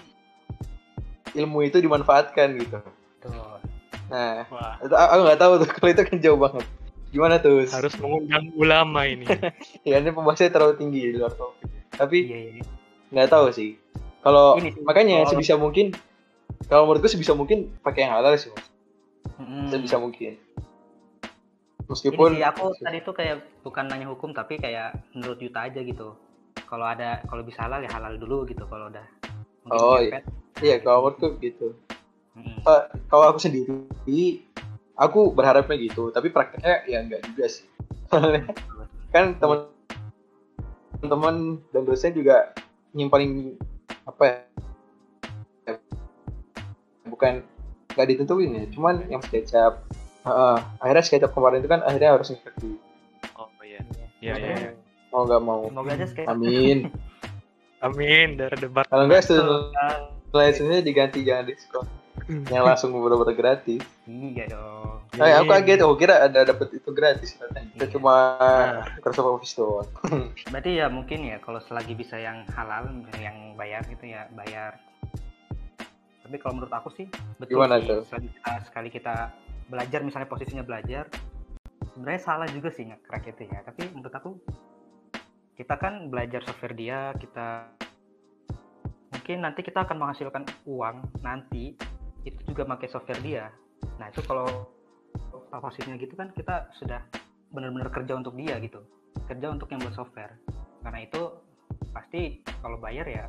[1.34, 2.78] ilmu itu dimanfaatkan gitu.
[3.18, 3.58] Tuh.
[4.06, 6.66] nah Wah, itu, aku nggak tahu tuh kalau itu kan jauh banget.
[7.10, 7.66] Gimana tuh?
[7.66, 9.26] Harus mengundang ulama ini.
[9.88, 11.66] ya ini pembahasannya terlalu tinggi di luar topik.
[11.94, 12.64] Tapi Iya, iya.
[13.10, 13.74] nggak tahu sih.
[14.22, 14.54] Kalau
[14.86, 15.90] makanya sebisa mungkin
[16.70, 18.66] kalau menurutku sebisa mungkin pakai yang halal sih mas.
[19.34, 19.66] Mm-mm.
[19.72, 20.38] sebisa mungkin
[21.84, 25.80] Ini meskipun sih aku tadi tuh kayak bukan nanya hukum tapi kayak menurut Yuta aja
[25.84, 26.16] gitu.
[26.64, 29.04] Kalau ada kalau bisa halal ya halal dulu gitu kalau udah
[29.68, 30.24] mungkin Oh, kepet.
[30.64, 31.76] iya kalau menurutku gitu
[32.34, 32.64] Mm-mm.
[32.64, 33.68] Eh, kalau aku sendiri
[34.96, 37.66] aku berharapnya gitu tapi prakteknya ya enggak juga sih
[39.14, 39.70] kan teman
[41.00, 41.36] teman
[41.70, 42.54] dan dosen juga
[42.94, 43.54] yang paling
[44.04, 44.46] apa
[45.66, 45.72] ya
[47.06, 47.42] bukan
[47.94, 49.84] nggak ditentuin ya cuman yang SketchUp
[50.24, 52.76] Heeh, akhirnya SketchUp kemarin itu kan akhirnya harus dulu
[53.34, 53.80] Oh iya.
[54.18, 54.54] Iya iya.
[54.56, 54.70] iya.
[55.08, 56.26] mau nggak mau Semoga aja sekali.
[56.26, 56.78] amin
[57.86, 58.88] Amin dari debat.
[58.88, 59.68] kalau enggak student
[60.30, 61.84] license-nya diganti jangan diskon
[62.48, 63.84] yang langsung bener-bener gratis.
[64.04, 65.04] Iya dong.
[65.14, 67.36] Eh, aku kaget, aku kira ada dapat itu gratis.
[67.36, 67.86] Kita Iya.
[67.92, 68.86] cuma Nah.
[68.96, 69.88] Microsoft Office doang.
[70.48, 74.80] Berarti ya mungkin ya kalau selagi bisa yang halal, yang bayar gitu ya bayar.
[76.24, 77.06] Tapi kalau menurut aku sih
[77.36, 78.00] betul Gimana sih.
[78.08, 79.14] Selagi kita, sekali kita
[79.68, 81.08] belajar misalnya posisinya belajar,
[81.94, 83.60] sebenarnya salah juga sih nge-crack itu ya.
[83.64, 84.30] Tapi menurut aku
[85.54, 87.70] kita kan belajar software dia, kita
[89.14, 91.78] mungkin nanti kita akan menghasilkan uang nanti
[92.26, 93.48] itu juga pakai software dia.
[93.96, 94.48] Nah itu kalau
[95.60, 96.98] posisinya gitu kan kita sudah
[97.54, 98.82] benar-benar kerja untuk dia gitu
[99.30, 100.34] kerja untuk yang buat software
[100.82, 101.22] karena itu
[101.94, 103.24] pasti kalau bayar ya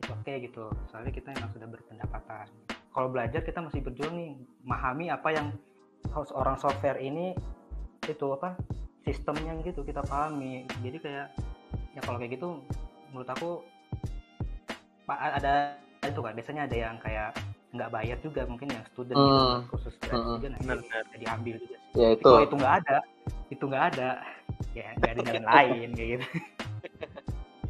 [0.00, 2.46] itu oke gitu soalnya kita emang sudah berpendapatan
[2.96, 4.32] kalau belajar kita masih berjuang nih
[4.64, 5.48] memahami apa yang
[6.32, 7.36] orang software ini
[8.06, 8.56] itu apa
[9.02, 11.26] sistemnya gitu kita pahami jadi kayak
[11.92, 12.60] ya kalau kayak gitu
[13.10, 13.50] menurut aku
[15.04, 17.30] pak ada itu kan biasanya ada yang kayak
[17.70, 19.60] nggak bayar juga mungkin yang student gitu Hmm.
[19.68, 20.34] khusus gratis Hmm.
[20.38, 22.24] juga nah itu bisa diambil juga sih Ya Tapi itu.
[22.24, 22.98] kalau itu nggak ada
[23.46, 24.08] itu nggak ada
[24.72, 26.26] ya nggak ada jalan lain kayak gitu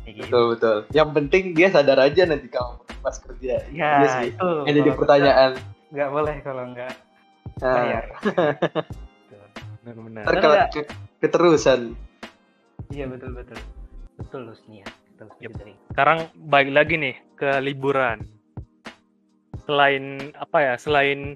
[0.06, 0.22] gitu.
[0.22, 0.76] Betul betul.
[0.94, 3.54] Yang penting dia sadar aja nanti kamu pas kerja.
[3.66, 4.30] ya Iya sih.
[4.30, 5.50] itu Yang jadi pertanyaan.
[5.90, 6.92] nggak- boleh kalau nggak
[7.58, 9.46] bayar Betul.
[9.82, 10.22] Benar-benar.
[10.22, 10.70] ntar Bener kalau nggak?
[10.72, 11.80] ke- keterusan.
[12.88, 13.58] iya betul betul
[14.16, 15.52] betul nih ya betul Yep.
[15.56, 18.20] dari Sekarang balik lagi nih ke liburan.
[19.64, 20.04] Selain
[20.36, 20.74] apa ya?
[20.76, 21.34] Selain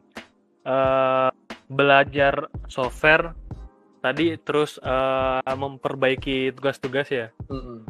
[0.63, 1.29] eh,
[1.67, 2.35] belajar
[2.67, 3.33] software
[3.99, 7.33] tadi terus eh, memperbaiki tugas-tugas ya.
[7.49, 7.89] Mm-mm.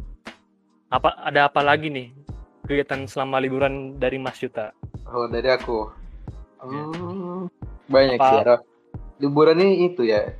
[0.89, 2.15] Apa ada apa lagi nih
[2.65, 4.71] kegiatan selama liburan dari Mas Yuta?
[5.05, 6.00] Oh dari aku.
[6.61, 7.49] Hmm,
[7.87, 8.29] banyak Apa?
[8.29, 8.41] sih.
[9.21, 10.33] Liburan ini itu ya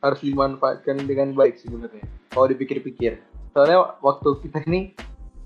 [0.00, 2.04] harus dimanfaatkan dengan baik sebenarnya.
[2.28, 3.20] Kalau dipikir-pikir.
[3.52, 4.96] Soalnya waktu kita ini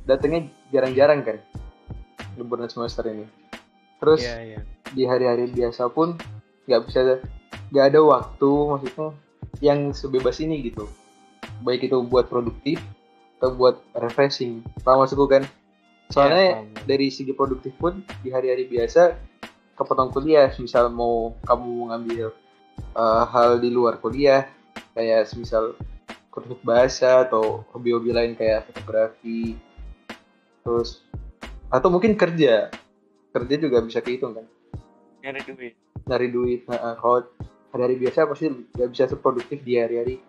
[0.04, 1.38] datangnya jarang-jarang kan.
[2.34, 3.26] Liburan semester ini.
[3.98, 4.60] Terus Iya, iya.
[4.92, 6.14] di hari-hari biasa pun
[6.66, 7.00] nggak bisa
[7.70, 9.08] nggak ada waktu maksudnya
[9.58, 10.86] yang sebebas ini gitu
[11.62, 12.78] baik itu buat produktif
[13.38, 15.42] atau buat refreshing paham maksudku kan
[16.08, 16.86] soalnya Iya, paham.
[16.86, 19.16] dari segi produktif pun di hari-hari biasa
[19.76, 22.26] kepotong kuliah misal mau kamu ngambil
[22.96, 24.48] uh, hal di luar kuliah
[24.96, 25.76] kayak misal
[26.32, 29.56] kursus bahasa atau hobi-hobi lain kayak fotografi
[30.64, 31.04] terus
[31.68, 32.72] atau mungkin kerja.
[33.32, 34.46] Kerja juga bisa kehitung kan?
[35.20, 35.74] Nyari duit.
[36.06, 37.26] nyari duit nah, kalau
[37.74, 40.22] hari-hari biasa pasti nggak bisa seproduktif di hari-hari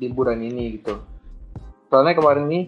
[0.00, 0.96] liburan ini gitu.
[1.92, 2.60] Soalnya kemarin ini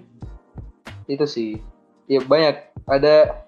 [1.09, 1.59] itu sih.
[2.07, 2.71] Ya banyak.
[2.85, 3.47] Ada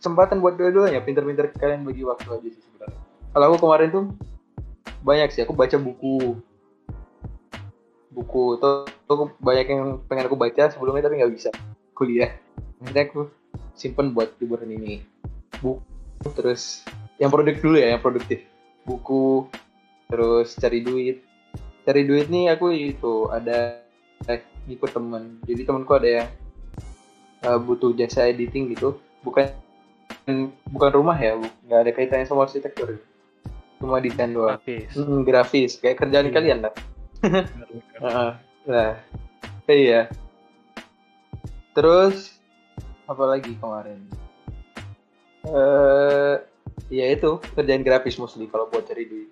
[0.00, 2.96] kesempatan buat dua-duanya pinter-pinter kalian bagi waktu aja sih sebenarnya.
[3.36, 4.04] Kalau aku kemarin tuh
[5.04, 6.40] banyak sih aku baca buku.
[8.10, 11.52] Buku tuh, tuh banyak yang pengen aku baca sebelumnya tapi nggak bisa
[11.92, 12.32] kuliah.
[12.80, 13.28] Jadi aku
[13.76, 15.04] simpen buat liburan ini.
[15.60, 15.84] Buku
[16.32, 16.80] terus
[17.20, 18.40] yang produktif dulu ya yang produktif.
[18.88, 19.52] Buku
[20.08, 21.20] terus cari duit.
[21.84, 23.84] Cari duit nih aku itu ada
[24.32, 25.44] eh, ikut temen.
[25.44, 26.28] Jadi temanku ada yang
[27.44, 28.96] eh, butuh jasa editing gitu.
[29.20, 29.69] Bukan
[30.70, 33.00] bukan rumah ya nggak ada kaitannya sama arsitektur
[33.80, 34.60] cuma desain doang.
[34.60, 34.92] Grafis.
[34.92, 35.70] Mm, grafis.
[35.80, 36.34] Kayak kerjaan Iya.
[36.36, 36.74] kalian lah
[38.68, 38.92] nah
[39.68, 40.08] iya.
[41.72, 42.36] Terus
[43.08, 44.04] apa lagi kemarin?
[45.48, 46.34] Eh
[46.92, 49.30] ya itu kerjaan grafis mostly kalau buat cari duit.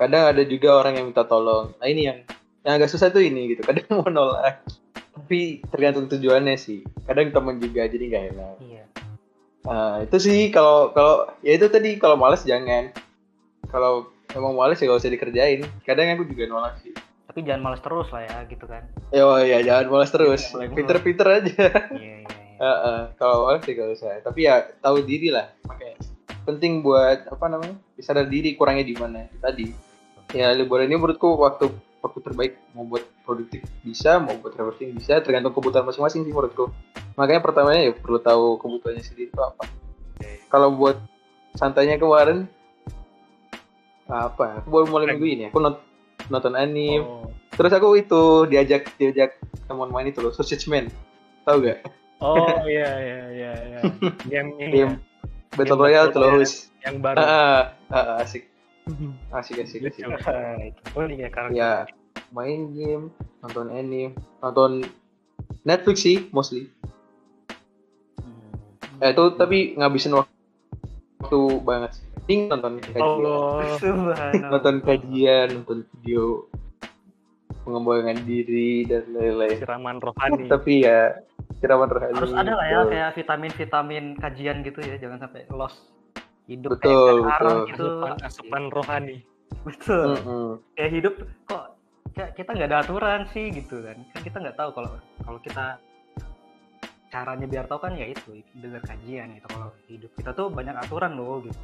[0.00, 1.76] Kadang ada juga orang yang minta tolong.
[1.76, 2.18] Nah ini yang
[2.64, 3.60] yang agak susah tuh ini gitu.
[3.64, 4.64] Kadang mau nolak.
[5.16, 6.84] Tapi tergantung tujuannya sih.
[7.04, 8.54] Kadang temen juga jadi nggak enak.
[8.64, 8.84] Iya
[9.66, 12.94] nah itu sih kalau kalau ya itu tadi kalau males jangan
[13.66, 16.94] kalau emang males ya gak usah dikerjain kadang aku juga nolak sih
[17.26, 20.50] tapi jangan malas terus lah ya gitu kan Ya, oh iya, jangan malas terus.
[20.50, 21.46] Iya, Pinter-pinter aja.
[21.94, 22.58] iya iya iya.
[22.64, 24.18] Heeh, kalau malas sih gak usah.
[24.18, 25.52] Tapi ya tahu diri lah.
[25.62, 25.94] Makanya
[26.42, 27.78] penting buat apa namanya?
[28.02, 29.30] Sadar diri kurangnya di mana.
[29.38, 29.70] Tadi.
[30.34, 31.70] Ya liburan ini menurutku waktu
[32.06, 36.70] waktu terbaik mau buat produktif bisa, mau buat refreshing bisa, tergantung kebutuhan masing-masing sih menurutku.
[37.18, 39.66] Makanya pertamanya ya perlu tahu kebutuhannya sendiri itu apa.
[40.46, 40.96] Kalau buat
[41.58, 42.46] santainya kemarin
[44.06, 44.62] apa?
[44.62, 45.44] Aku baru mulai minggu ini.
[45.50, 45.82] Aku not-
[46.30, 47.26] nonton anime, Oh.
[47.56, 50.92] Terus aku itu diajak diajak teman main itu loh, Sausage Man.
[51.48, 51.88] Tahu gak?
[52.20, 53.80] Oh iya iya iya iya.
[54.32, 56.12] Game ini Game ya, Battle Royale.
[56.36, 56.68] Hus.
[56.84, 57.16] yang baru.
[57.18, 58.46] Ah, ah, ah, asik.
[59.34, 60.06] Asik asik asik.
[60.94, 61.56] Oh iya karakter.
[61.56, 61.88] Ya,
[62.34, 63.10] main game,
[63.42, 64.86] nonton anime, nonton
[65.66, 66.70] Netflix sih mostly.
[68.18, 69.02] Hmm.
[69.02, 70.32] Eh, itu tapi ngabisin waktu,
[71.22, 72.06] waktu banget sih.
[72.26, 73.78] Ting nonton kajian, Allah.
[73.78, 74.48] Subhanallah.
[74.52, 76.50] nonton kajian, nonton video
[77.66, 79.58] pengembangan diri dan lain-lain.
[79.58, 80.46] Siraman rohani.
[80.46, 81.18] Tapi ya
[81.60, 82.14] siraman rohani.
[82.14, 82.90] harus ada lah ya betul.
[82.92, 85.78] kayak vitamin-vitamin kajian gitu ya jangan sampai lost
[86.46, 87.56] hidup Betul, kayak betul.
[87.66, 89.16] gitu asupan, asupan rohani
[89.64, 90.48] betul Mm-mm.
[90.76, 91.14] kayak hidup
[91.48, 91.64] kok
[92.16, 94.00] kayak kita nggak ada aturan sih gitu kan.
[94.16, 95.76] Kan kita nggak tahu kalau kalau kita
[97.12, 99.46] caranya biar tahu kan ya itu dengar kajian gitu.
[99.52, 101.60] Kalau hidup kita tuh banyak aturan loh gitu.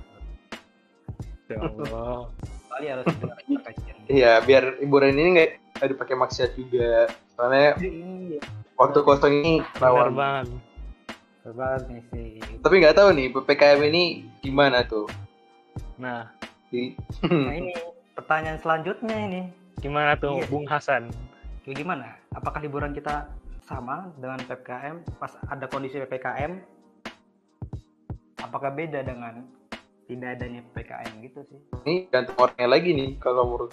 [1.49, 2.29] Ya Allah.
[2.69, 7.09] Kali harus dengar kajian Iya, biar hiburan ini nggak dipakai maksiat juga.
[7.33, 8.41] Soalnya iya.
[8.77, 10.12] waktu kosong ini rawan.
[10.12, 10.47] banget.
[11.49, 12.31] Banget nih sih.
[12.61, 14.03] Tapi nggak tahu nih ppkm ini
[14.45, 15.09] gimana tuh.
[15.97, 16.29] nah.
[16.73, 16.97] Di-
[17.29, 17.73] nah ini
[18.17, 20.48] pertanyaan selanjutnya ini gimana tuh Iya.
[20.50, 21.08] Bung Hasan
[21.62, 23.30] kayak gimana apakah liburan kita
[23.62, 26.58] sama dengan ppkm pas ada kondisi ppkm
[28.42, 29.46] apakah beda dengan
[30.11, 33.72] tidak adanya ppkm gitu sih ini gantung orangnya lagi nih kalau menurut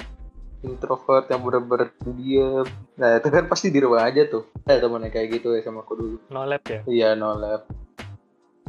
[0.60, 2.68] introvert yang bener-bener diam.
[3.00, 4.44] Nah itu kan pasti di rumah aja tuh.
[4.68, 6.18] Ada temennya kayak gitu ya sama aku dulu.
[6.28, 7.64] no lab ya Iya no lab.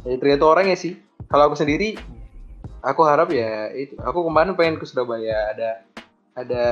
[0.06, 1.02] Ya, tergantung orangnya sih.
[1.26, 1.98] Kalau aku sendiri,
[2.78, 3.98] aku harap ya itu.
[4.06, 5.50] Aku kemarin pengen ke Surabaya.
[5.50, 5.82] Ada
[6.40, 6.66] ada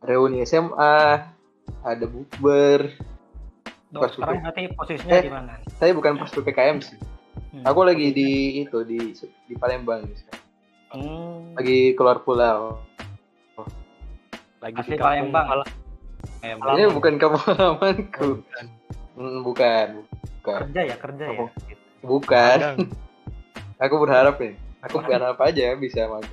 [0.00, 0.96] reuni SMA,
[1.82, 2.92] ada bukber.
[3.88, 5.22] Pas sekarang berarti posisinya Eh.
[5.22, 6.98] di mana Saya bukan pas ppkm sih.
[7.50, 7.64] Hmm.
[7.64, 10.04] Aku lagi di itu di di Palembang.
[10.04, 10.44] sekarang.
[10.92, 11.56] Hmm.
[11.56, 12.84] Lagi keluar pulau.
[14.58, 15.64] lagi Asli di Palembang.
[16.42, 16.74] Eh, Halaman.
[16.74, 18.28] Ini bukan kamu halamanku.
[18.42, 18.64] bukan.
[19.16, 19.86] Hmm, bukan.
[20.36, 20.60] Bukan.
[20.62, 21.48] kerja ya kerja ya Oh.
[21.64, 21.82] gitu.
[22.02, 22.58] Bukan.
[23.84, 24.54] Aku berharap nih.
[24.82, 26.26] Aku berharap aja bisa mas.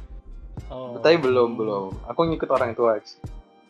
[0.69, 0.99] Oh.
[0.99, 1.85] Tapi belum belum.
[2.07, 2.99] Aku ngikut orang tua.
[3.01, 3.19] sih.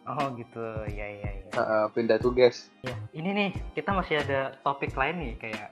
[0.03, 0.59] oh gitu
[0.91, 2.67] ya ya ya Ah, ah, pindah tugas.
[2.83, 5.71] Ya, ini nih kita masih ada topik lain nih kayak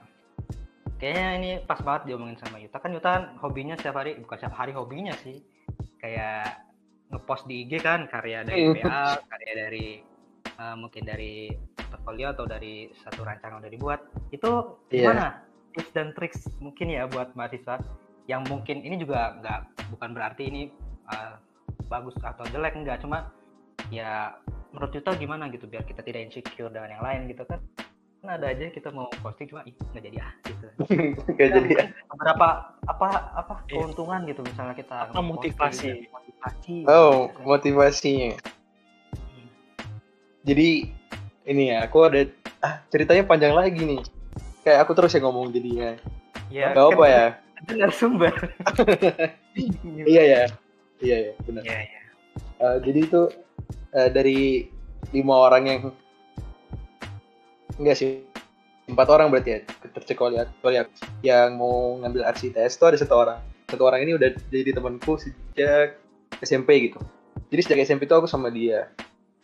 [0.96, 4.56] kayaknya ini pas banget diomongin sama Yuta kan Yuta kan hobinya setiap hari bukan setiap
[4.56, 5.42] hari hobinya sih
[5.98, 6.64] kayak
[7.10, 9.86] ngepost di IG kan karya dari PA karya dari
[10.46, 14.48] eh, mungkin dari portfolio atau dari satu rancangan udah dibuat itu
[14.88, 15.12] Iya.
[15.12, 15.26] gimana
[15.74, 17.84] tips dan triks mungkin ya buat mahasiswa
[18.24, 19.60] yang mungkin ini juga nggak
[19.92, 20.72] bukan berarti ini
[21.86, 23.28] bagus atau jelek enggak cuma
[23.88, 24.32] ya
[24.72, 27.60] menurut Yuta gimana gitu biar kita tidak insecure dengan yang lain gitu kan
[28.22, 30.66] kan ada aja kita mau posting cuma ih nggak jadi ah gitu
[31.36, 31.84] Gak jadi ya.
[32.08, 32.46] beberapa
[32.86, 33.82] apa apa Iya.
[33.82, 35.86] keuntungan gitu misalnya kita Apa motivasi?
[35.90, 37.38] dan motivasi Oh, gitu.
[37.42, 38.32] motivasinya.
[40.42, 40.90] Jadi
[41.44, 42.26] ini ya, aku ada
[42.58, 44.02] ah ceritanya panjang lagi nih.
[44.62, 45.94] Kayak aku terus yang ngomong jadinya.
[46.48, 47.26] ya Gak apa ya?
[47.62, 48.34] kan sumber
[50.10, 50.42] Iya ya.
[51.02, 51.62] Iya ya, benar.
[51.66, 52.00] iya iya.
[52.62, 53.22] Eh, jadi itu
[53.90, 54.70] eh, dari
[55.10, 55.80] lima orang yang
[57.76, 58.22] enggak sih
[58.86, 59.60] empat orang berarti ya
[59.90, 60.94] tercek oleh oleh aku.
[61.26, 63.38] yang mau ngambil RCTS itu ada satu orang.
[63.66, 65.98] Satu orang ini udah jadi temanku sejak
[66.38, 67.02] SMP gitu.
[67.50, 68.94] Jadi sejak SMP itu aku sama dia.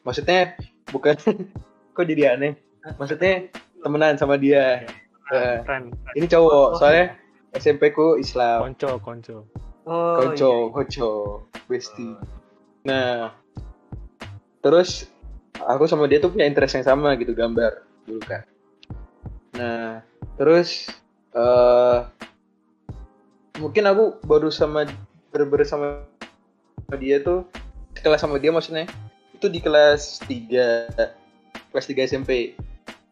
[0.07, 0.55] Maksudnya
[0.95, 1.19] bukan
[1.97, 2.55] kok jadi aneh?
[2.97, 3.51] Maksudnya
[3.83, 4.87] temenan sama dia.
[5.29, 7.13] Friend, ini cowok soalnya
[7.53, 8.65] SMP ku Islam.
[8.73, 9.68] Konco, konco.
[9.89, 10.73] Oh Konco, iya.
[10.77, 11.11] konco,
[11.65, 12.13] bestie.
[12.85, 13.33] Nah,
[14.61, 15.09] terus
[15.57, 18.45] aku sama dia tuh punya interest yang sama gitu gambar dulu kan.
[19.57, 20.05] Nah,
[20.37, 20.93] terus
[21.33, 21.99] eh
[23.59, 24.87] mungkin aku baru sama
[25.35, 26.05] ber sama
[27.01, 27.45] dia tuh
[27.99, 28.87] kelas sama dia maksudnya
[29.35, 32.55] itu di kelas 3 kelas 3 SMP.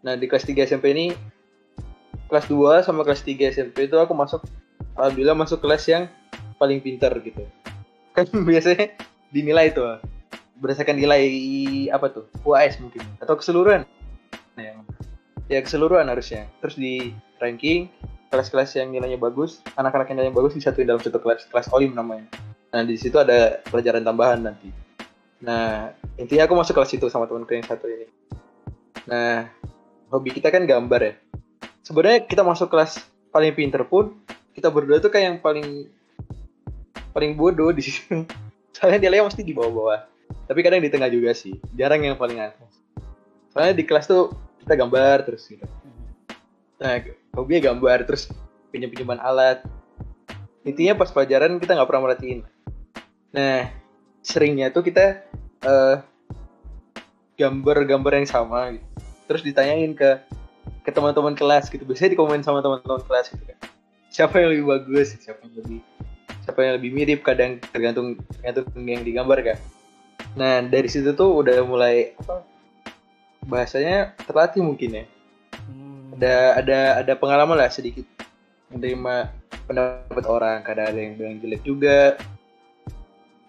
[0.02, 1.06] Nah, di kelas 3 SMP ini
[2.30, 4.42] kelas 2 sama kelas 3 SMP itu aku masuk
[4.98, 6.04] alhamdulillah masuk kelas yang
[6.56, 7.44] paling pintar gitu.
[8.16, 8.96] Kan biasanya
[9.30, 10.00] dinilai tuh
[10.56, 11.22] berdasarkan nilai
[11.92, 12.24] apa tuh?
[12.44, 13.04] UAS mungkin.
[13.20, 13.84] Atau keseluruhan.
[14.56, 14.78] Yang
[15.46, 16.48] ya keseluruhan harusnya.
[16.64, 17.88] Terus di ranking
[18.32, 22.26] kelas-kelas yang nilainya bagus anak-anak yang nilainya bagus disatuin dalam satu kelas kelas olim namanya.
[22.74, 24.68] Nah di situ ada pelajaran tambahan nanti.
[25.44, 28.06] Nah intinya aku masuk kelas itu sama temanku yang satu ini.
[29.06, 29.46] Nah
[30.10, 31.14] hobi kita kan gambar ya.
[31.86, 32.98] Sebenarnya kita masuk kelas
[33.30, 34.18] paling pinter pun
[34.56, 35.86] kita berdua tuh kayak yang paling
[37.16, 38.28] paling bodoh di situ.
[38.76, 40.04] Soalnya nilainya mesti di bawah-bawah.
[40.44, 41.56] Tapi kadang di tengah juga sih.
[41.72, 42.68] Jarang yang paling atas.
[43.56, 45.64] Soalnya di kelas tuh kita gambar terus gitu.
[46.76, 47.00] Nah
[47.32, 48.28] hobinya gambar terus
[48.68, 49.64] pinjam pinjaman alat.
[50.68, 52.44] Intinya pas pelajaran kita nggak pernah merhatiin.
[53.32, 53.72] Nah
[54.20, 55.24] seringnya tuh kita
[55.64, 55.96] eh,
[57.40, 58.84] gambar-gambar yang sama gitu.
[59.26, 60.22] terus ditanyain ke
[60.84, 61.82] ke teman-teman kelas gitu.
[61.88, 63.58] Biasanya dikomen sama teman-teman kelas gitu kan.
[64.12, 65.16] Siapa yang lebih bagus?
[65.16, 65.80] Siapa yang lebih
[66.46, 69.58] siapa yang lebih mirip kadang tergantung tergantung yang digambar kan.
[70.38, 72.46] Nah dari situ tuh udah mulai apa
[73.42, 75.04] bahasanya terlatih mungkin ya.
[75.66, 76.14] Hmm.
[76.14, 78.06] ada ada ada pengalaman lah sedikit
[78.70, 79.34] menerima
[79.66, 82.14] pendapat orang kadang ada yang bilang jelek juga.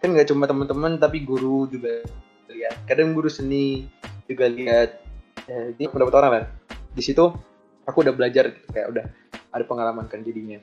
[0.02, 2.02] Kan nggak cuma teman-teman tapi guru juga
[2.50, 2.74] lihat.
[2.90, 3.86] Kadang guru seni
[4.26, 5.06] juga lihat.
[5.46, 6.46] Ya, ini pendapat orang lah
[6.98, 7.30] di situ
[7.86, 9.06] aku udah belajar gitu kayak udah
[9.54, 10.58] ada pengalaman kan jadinya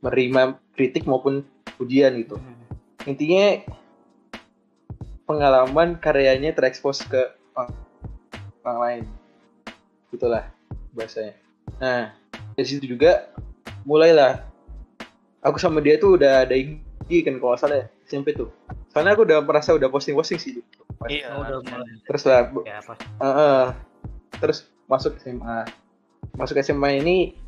[0.00, 0.40] menerima
[0.72, 1.44] kritik maupun
[1.76, 2.56] pujian gitu Hmm.
[3.06, 3.60] intinya
[5.24, 7.22] pengalaman karyanya terekspos ke
[7.54, 7.70] orang,
[8.60, 9.02] orang lain
[10.10, 10.44] gitulah
[10.90, 11.34] bahasanya
[11.78, 12.10] nah
[12.52, 13.30] dari situ juga
[13.82, 14.42] mulailah
[15.40, 16.82] aku sama dia tuh udah ada IG
[17.22, 18.50] kan kalau salah ya SMP tuh
[18.90, 20.66] soalnya aku udah merasa udah posting posting sih gitu.
[21.06, 21.30] Iya.
[21.32, 21.94] Oh, udah mulai.
[22.04, 22.92] terus lah bu- Ya, uh,
[23.24, 23.64] uh,
[24.36, 25.62] terus masuk SMA
[26.34, 27.38] masuk SMA ini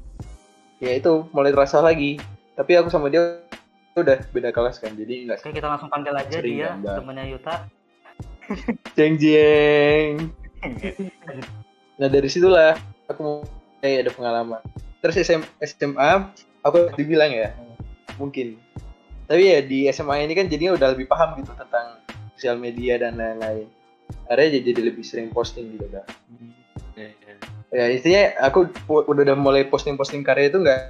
[0.78, 2.16] ya itu mulai terasa lagi
[2.52, 3.40] tapi aku sama dia
[3.92, 6.96] udah beda kelas kan jadi nggak Oke, kita langsung panggil aja Sering dia, gambar.
[7.00, 7.54] temannya Yuta.
[8.96, 10.12] jeng jeng
[12.00, 12.74] nah dari situlah
[13.06, 14.60] aku mulai ada pengalaman
[15.04, 17.52] terus SM, SMA aku dibilang ya
[18.16, 18.56] mungkin
[19.28, 22.00] tapi ya di SMA ini kan jadinya udah lebih paham gitu tentang
[22.36, 23.68] sosial media dan lain-lain
[24.28, 26.06] akhirnya jadi, jadi lebih sering posting gitu kan
[26.92, 27.34] Iya, iya.
[27.72, 28.68] ya intinya aku
[29.08, 30.80] udah, udah mulai posting-posting karya itu nggak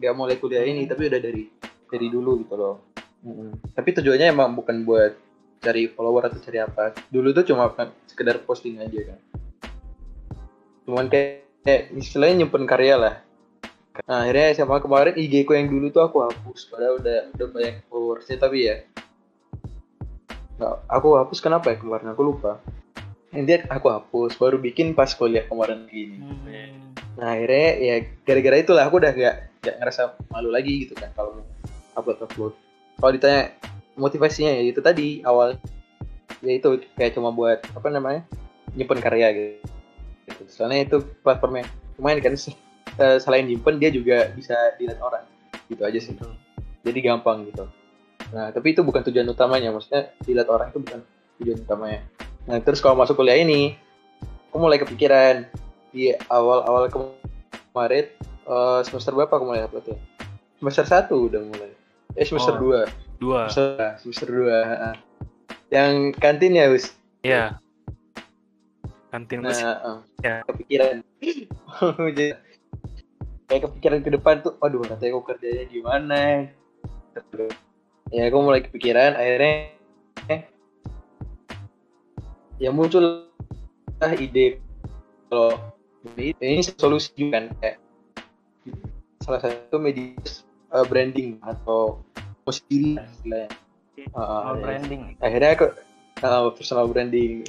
[0.00, 1.44] nggak- mulai kuliah ini tapi udah dari
[1.86, 2.76] dari dulu gitu loh.
[3.20, 3.76] Mm-mm.
[3.76, 5.12] tapi tujuannya emang bukan buat
[5.60, 6.96] cari follower atau cari apa.
[7.12, 7.68] Dulu tuh cuma
[8.08, 9.20] sekedar posting aja kan.
[10.88, 13.14] Cuman kayak, kayak istilahnya nyimpen karya lah.
[14.08, 16.72] Nah akhirnya SMA kemarin IG ku yang dulu tuh aku hapus.
[16.72, 18.76] Padahal udah udah banyak followersnya tapi ya
[20.60, 22.60] nggak aku hapus kenapa ya kemarin aku lupa.
[23.30, 26.18] Intinya aku hapus baru bikin pas kuliah kemarin gini.
[26.18, 26.96] Hmm.
[27.20, 29.36] Nah akhirnya ya gara-gara itulah aku udah gak,
[29.70, 30.02] gak ngerasa
[30.34, 31.40] malu lagi gitu kan kalau
[31.94, 32.54] upload upload.
[32.98, 33.54] Kalau ditanya
[33.96, 35.56] motivasinya ya itu tadi awal
[36.40, 38.24] ya itu kayak cuma buat apa namanya
[38.74, 39.56] nyimpen karya gitu.
[40.28, 40.42] gitu.
[40.50, 41.66] Soalnya itu platformnya
[42.00, 42.34] lumayan kan
[43.02, 45.24] eh, selain nyimpen dia juga bisa dilihat orang
[45.70, 46.14] gitu aja sih.
[46.16, 46.34] Betul.
[46.80, 47.64] Jadi gampang gitu.
[48.32, 51.00] Nah tapi itu bukan tujuan utamanya maksudnya dilihat orang itu bukan
[51.42, 52.00] tujuan utamanya.
[52.48, 53.76] Nah terus kalau masuk kuliah ini
[54.50, 55.46] aku mulai kepikiran
[55.90, 57.18] di awal-awal ke-
[57.70, 58.06] kemarin
[58.46, 59.98] eh, semester berapa aku mulai upload ya?
[60.60, 61.72] Semester satu udah mulai.
[62.14, 62.60] Eh semester Oh.
[62.60, 62.80] dua,
[63.16, 63.42] Dua.
[63.48, 64.56] semester, semester dua.
[64.64, 64.90] ha-ha.
[65.70, 66.92] Yang kantin ya, Us.
[67.22, 67.60] Iya.
[69.10, 70.34] Kantin Nah, eh, Ya.
[70.46, 71.02] kepikiran.
[73.50, 76.46] Kayak kepikiran ke depan tuh, aduh nanti aku kerjanya gimana?
[78.10, 79.74] Ya aku mulai kepikiran, akhirnya
[80.30, 80.46] eh,
[82.58, 83.26] ya muncul
[83.98, 84.62] lah ide
[85.26, 85.58] kalau
[86.14, 87.76] ini, ini solusi juga kan kayak
[89.20, 90.16] salah satu media
[90.70, 92.00] eh, branding atau
[92.40, 93.48] promosi diri istilahnya.
[94.10, 94.62] Ah, Personal ya.
[94.64, 95.00] branding.
[95.20, 95.66] akhirnya aku
[96.18, 97.44] uh, personal branding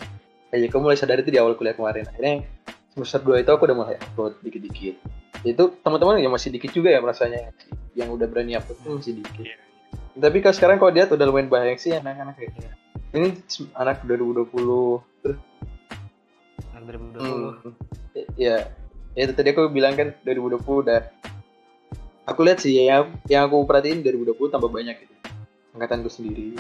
[0.51, 2.43] kayak aku mulai sadar itu di awal kuliah kemarin akhirnya
[2.91, 4.99] semester 2 itu aku udah mulai upload dikit-dikit
[5.41, 7.55] itu teman-teman ya masih dikit juga ya merasanya
[7.93, 9.55] yang udah berani upload tuh masih dikit Iya.
[10.19, 12.67] tapi kalau sekarang kalau lihat udah lumayan banyak sih anak-anak kayak gitu.
[13.13, 13.27] ini
[13.73, 14.51] anak 2020
[15.23, 15.39] terus
[16.67, 17.15] Nah, 2020.
[17.15, 17.73] hmm,
[18.35, 18.55] ya
[19.09, 20.99] ya itu tadi aku bilang kan 2020 udah
[22.31, 25.13] aku lihat sih ya yang aku perhatiin 2020 tambah banyak gitu
[25.71, 26.55] angkatanku sendiri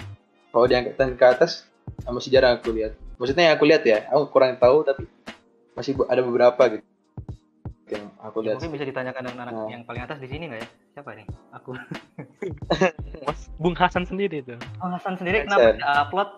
[0.51, 1.65] kalau di angkatan ke atas
[2.03, 5.07] masih jarang aku lihat maksudnya yang aku lihat ya aku kurang tahu tapi
[5.71, 6.85] masih ada beberapa gitu
[7.91, 9.67] yang aku Ya, lihat mungkin bisa ditanyakan dengan anak Oh.
[9.67, 10.67] yang paling atas di sini nggak ya?
[10.91, 11.27] Siapa nih?
[11.51, 11.75] Aku.
[13.27, 14.55] Mas Bung Hasan sendiri tuh.
[14.79, 15.51] Oh, Hasan sendiri Hasan.
[15.51, 16.29] kenapa dia upload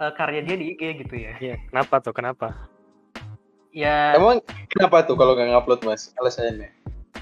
[0.00, 1.36] eh, karya dia di IG gitu ya?
[1.36, 1.56] Iya.
[1.68, 2.16] Kenapa tuh?
[2.16, 2.48] Kenapa?
[3.76, 6.72] Ya, emang kenapa tuh kalau nggak ngupload mas alasannya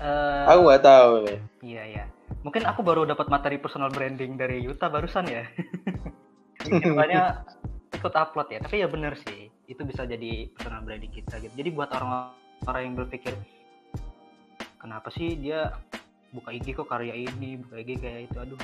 [0.01, 2.05] eh, aku nggak tahu nih iya ya.
[2.41, 5.45] Mungkin aku baru dapat materi personal branding dari Yuta barusan ya.
[6.97, 7.45] Makanya
[7.93, 8.59] ikut upload ya.
[8.65, 11.53] Tapi ya bener sih, itu bisa jadi personal branding kita gitu.
[11.53, 13.35] Jadi buat orang-orang yang berpikir
[14.81, 15.77] kenapa sih dia
[16.33, 18.61] buka IG kok karya ini, buka IG kayak itu, aduh.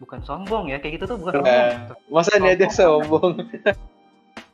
[0.00, 1.52] Bukan sombong ya, kayak gitu tuh bukan sombong.
[1.52, 3.36] Nah, masa dia dia sombong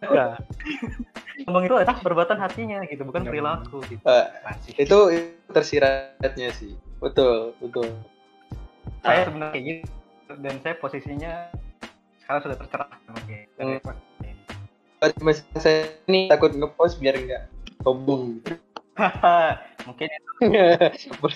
[0.02, 0.42] Enggak.
[1.46, 4.02] Sombong itu adalah perbuatan hatinya gitu, bukan perilaku gitu.
[4.66, 4.74] Sih?
[4.82, 4.98] itu
[5.54, 6.74] tersiratnya sih.
[6.98, 7.86] Betul betul.
[9.06, 11.32] Saya sebenarnya kayak gitu dan saya posisinya
[12.18, 13.78] sekarang sudah tercerahkan oke dari
[14.98, 17.42] Pas saya ini takut ngepost biar nggak
[17.86, 18.42] sombong
[19.86, 20.32] mungkin itu.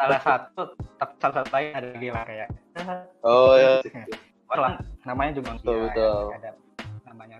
[0.00, 2.48] Salah satu tapi salah satu lain ada lagi lah kayak.
[3.20, 3.84] Oh ya
[4.48, 5.84] orang namanya juga manusia, Betul, ya.
[5.92, 6.24] betul.
[6.32, 6.50] ada
[7.08, 7.36] namanya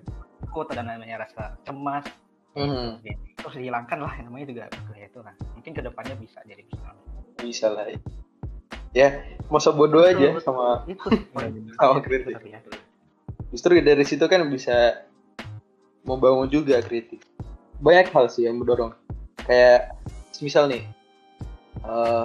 [0.53, 2.05] takut ada namanya rasa cemas.
[2.53, 3.00] Hmm,
[3.40, 6.92] terus dihilangkan lah namanya juga ya itu lah mungkin ke depannya bisa jadi personal
[7.40, 7.88] bisa lah.
[8.92, 11.09] Ya masa bodoh aja sama itu
[11.80, 12.36] sama kritik.
[12.44, 12.61] Ya.
[13.48, 15.00] justru dari situ kan bisa
[16.05, 17.24] membangun juga kritik.
[17.80, 18.92] Banyak hal sih yang mendorong.
[19.48, 19.96] Kayak
[20.44, 20.84] misal nih
[21.80, 22.24] eh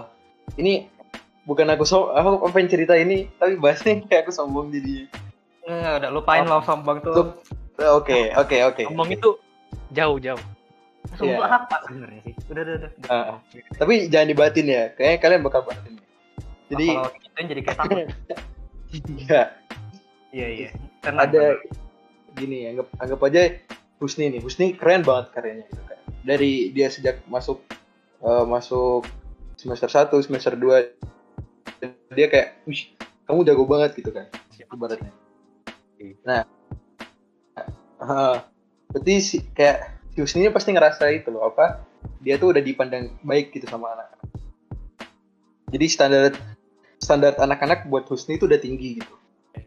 [0.59, 0.91] ini
[1.47, 5.07] bukan aku so aku pengen cerita ini tapi bahasnya kayak aku sombong jadi
[5.63, 6.59] Eh, udah lupain Oh.
[6.59, 7.39] lo sombong Tuh.
[7.77, 9.29] Oke oke oke Ngomong itu
[9.91, 10.41] jauh-jauh.
[11.15, 11.47] Semua Iya.
[11.47, 12.33] hak pak sebenarnya sih.
[12.51, 12.89] Udah, udah, udah.
[12.91, 13.09] udah.
[13.09, 13.35] Ah,
[13.79, 14.83] tapi jangan dibatin ya.
[14.91, 15.93] Kayaknya kalian bakal batin.
[16.67, 17.97] Jadi kalau gituin jadi kayak takut.
[19.23, 19.41] ya
[20.35, 20.69] Iya iya.
[20.99, 21.31] Tenang.
[21.31, 21.43] ada
[22.35, 23.41] gini anggap anggap aja
[23.97, 24.41] Husni nih.
[24.43, 25.97] Husni keren banget karyanya gitu kan.
[26.21, 27.63] Dari dia sejak masuk
[28.19, 29.07] eh, masuk
[29.55, 30.91] semester 1, semester 2
[32.13, 32.93] dia kayak, "Wih,
[33.25, 34.25] kamu jago banget gitu kan."
[34.67, 35.13] Ibaratnya.
[36.21, 36.43] Nah,
[37.99, 38.45] ah,
[38.87, 39.77] berarti si, kayak
[40.11, 41.81] si Husni ini pasti ngerasa itu loh apa?
[42.19, 44.25] Dia tuh udah dipandang baik gitu sama anak-anak.
[45.67, 46.31] Jadi standar
[46.97, 49.13] standar anak-anak buat Husni itu udah tinggi gitu.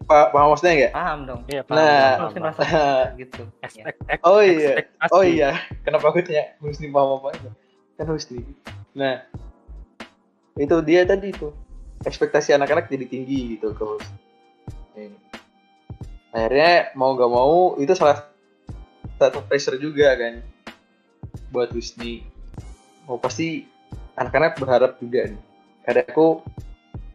[0.07, 0.93] Pa- paham maksudnya nggak?
[0.95, 1.41] Paham dong.
[1.47, 3.05] Iya, Nah, paham, Harus paham, paham.
[3.19, 3.43] gitu.
[3.61, 4.73] Expect- ex- Oh iya.
[4.79, 5.11] ekspektasi.
[5.13, 5.51] Oh iya,
[5.83, 7.51] kenapa aku tanya Husni paham apa aja?
[7.99, 8.41] Kan Husni.
[8.95, 9.27] Nah,
[10.57, 11.51] itu dia tadi itu
[12.01, 14.17] ekspektasi anak-anak jadi tinggi gitu ke Husni.
[16.31, 18.27] Akhirnya mau gak mau itu salah
[19.19, 20.41] satu pressure juga kan
[21.51, 22.23] buat Husni.
[23.05, 23.67] Oh pasti
[24.15, 25.41] anak-anak berharap juga nih.
[25.83, 26.41] Karena aku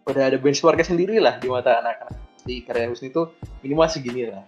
[0.06, 2.20] udah ada benchmarknya sendiri lah di mata anak-anak.
[2.44, 3.24] Di karya Husni itu
[3.64, 4.44] minimal segini lah.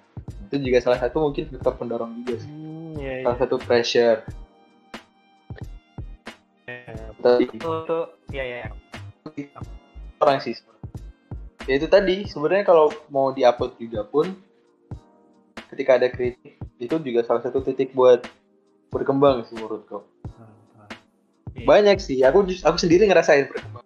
[0.48, 3.24] Itu juga salah satu mungkin faktor pendorong juga sih Hmm, iya, iya.
[3.24, 4.20] salah satu pressure
[6.68, 7.16] Iya.
[7.24, 7.98] tadi Itu
[8.30, 8.58] ya ya.
[9.36, 9.60] ya.
[10.20, 10.56] orang sih
[11.64, 14.36] ya itu tadi sebenarnya kalau mau diupload juga pun
[15.68, 18.24] ketika ada kritik itu juga salah satu titik buat
[18.88, 20.04] berkembang sih menurutku
[21.50, 21.66] Iya.
[21.66, 23.82] banyak sih aku aku sendiri ngerasain berkembang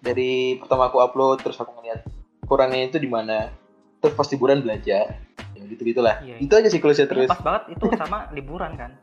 [0.00, 2.00] dari pertama aku upload terus aku ngeliat
[2.42, 3.52] kurangnya itu di mana
[4.00, 5.20] terus pas liburan belajar
[5.52, 8.96] ya gitu gitulah Iya, itu aja siklusnya terus pas banget itu sama liburan kan.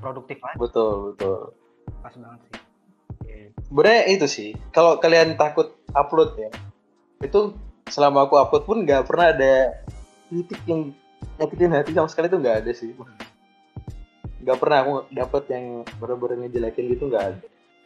[0.00, 0.56] Produktif aja.
[0.56, 1.52] betul betul
[2.00, 2.52] Pas banget sih.
[3.62, 6.48] sebenarnya itu sih kalau kalian takut upload ya
[7.20, 7.52] itu
[7.86, 9.76] selama aku upload pun nggak pernah ada
[10.26, 10.88] titik yang
[11.38, 12.92] nyakitin hati sama sekali tuh nggak ada sih
[14.40, 15.64] nggak pernah aku dapet yang
[16.00, 17.38] bener-bener ngejelekin gitu nggak ada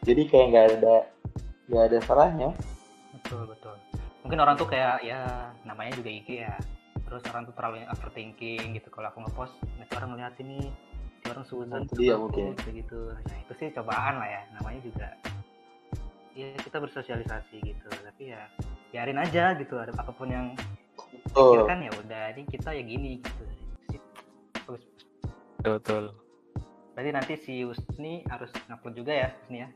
[0.03, 0.95] jadi kayak nggak ada
[1.71, 2.49] nggak ada salahnya
[3.15, 3.73] Betul betul.
[4.21, 6.53] Mungkin orang tuh kayak ya namanya juga IG ya.
[7.09, 8.87] Terus orang tuh terlalu overthinking gitu.
[8.93, 12.53] Kalau aku ngepost, nanti orang ngeliat ini, nanti orang suzon Itu dia mungkin.
[12.53, 13.13] gitu.
[13.13, 14.41] Nah itu sih cobaan lah ya.
[14.61, 15.07] Namanya juga
[16.37, 17.87] ya kita bersosialisasi gitu.
[17.89, 18.45] Tapi ya
[18.93, 19.73] biarin aja gitu.
[19.79, 20.53] Ada apa pun yang
[21.35, 22.23] betul pikirkan ya udah.
[22.31, 23.43] Ini kita ya gini gitu.
[24.55, 26.03] Betul, betul.
[26.95, 29.69] Berarti nanti si Husni harus ngupload juga ya Husni ya.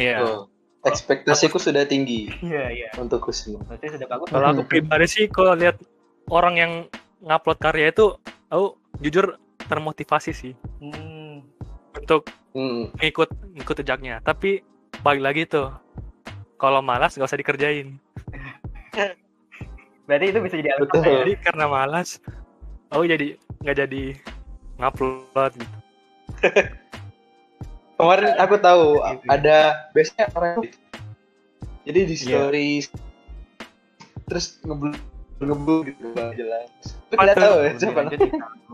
[0.00, 0.16] Iya.
[0.24, 0.40] betul.
[0.80, 2.88] ekspektasiku sudah tinggi Iya iya.
[2.96, 4.32] untuk Husni Berarti sudah bagus.
[4.32, 5.76] Kalau aku pribadi sih kalau lihat
[6.32, 6.72] orang yang
[7.20, 8.16] ngupload karya itu,
[8.48, 9.36] aku jujur
[9.68, 11.44] termotivasi sih Hmm.
[11.92, 14.18] untuk Hmm, ngikut ngikut jejaknya.
[14.24, 14.64] Tapi
[15.04, 15.70] balik lagi tuh,
[16.58, 17.94] kalau malas gak usah dikerjain.
[20.10, 21.06] Berarti itu bisa jadi alasan Betul.
[21.06, 21.18] ya.
[21.22, 22.08] Jadi karena malas,
[22.90, 23.26] aku jadi
[23.62, 24.02] nggak jadi
[24.76, 25.76] ngupload gitu.
[27.94, 29.26] kemarin aku tahu Gitu.
[29.28, 29.58] ada
[29.92, 30.78] biasanya orang gitu.
[31.84, 32.24] jadi di Iya.
[32.24, 32.70] story
[34.24, 34.96] terus ngebul
[35.36, 36.70] ngebul gitu nggak jelas
[37.06, 38.00] Lu nggak tahu ya siapa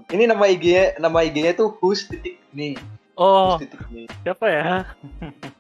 [0.07, 2.79] ini nama IG-nya nama IG-nya tuh hus titik nih
[3.19, 4.87] Oh, hus titik nih siapa ya?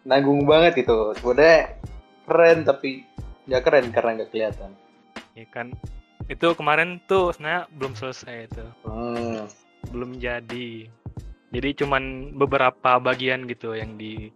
[0.06, 1.74] nanggung banget gitu sebenarnya
[2.22, 3.02] keren tapi
[3.50, 4.70] nggak keren karena nggak kelihatan
[5.36, 5.76] Ya kan,
[6.32, 9.44] itu kemarin tuh sebenarnya belum selesai itu, hmm.
[9.92, 10.88] belum jadi.
[11.52, 14.32] Jadi cuman beberapa bagian gitu yang di,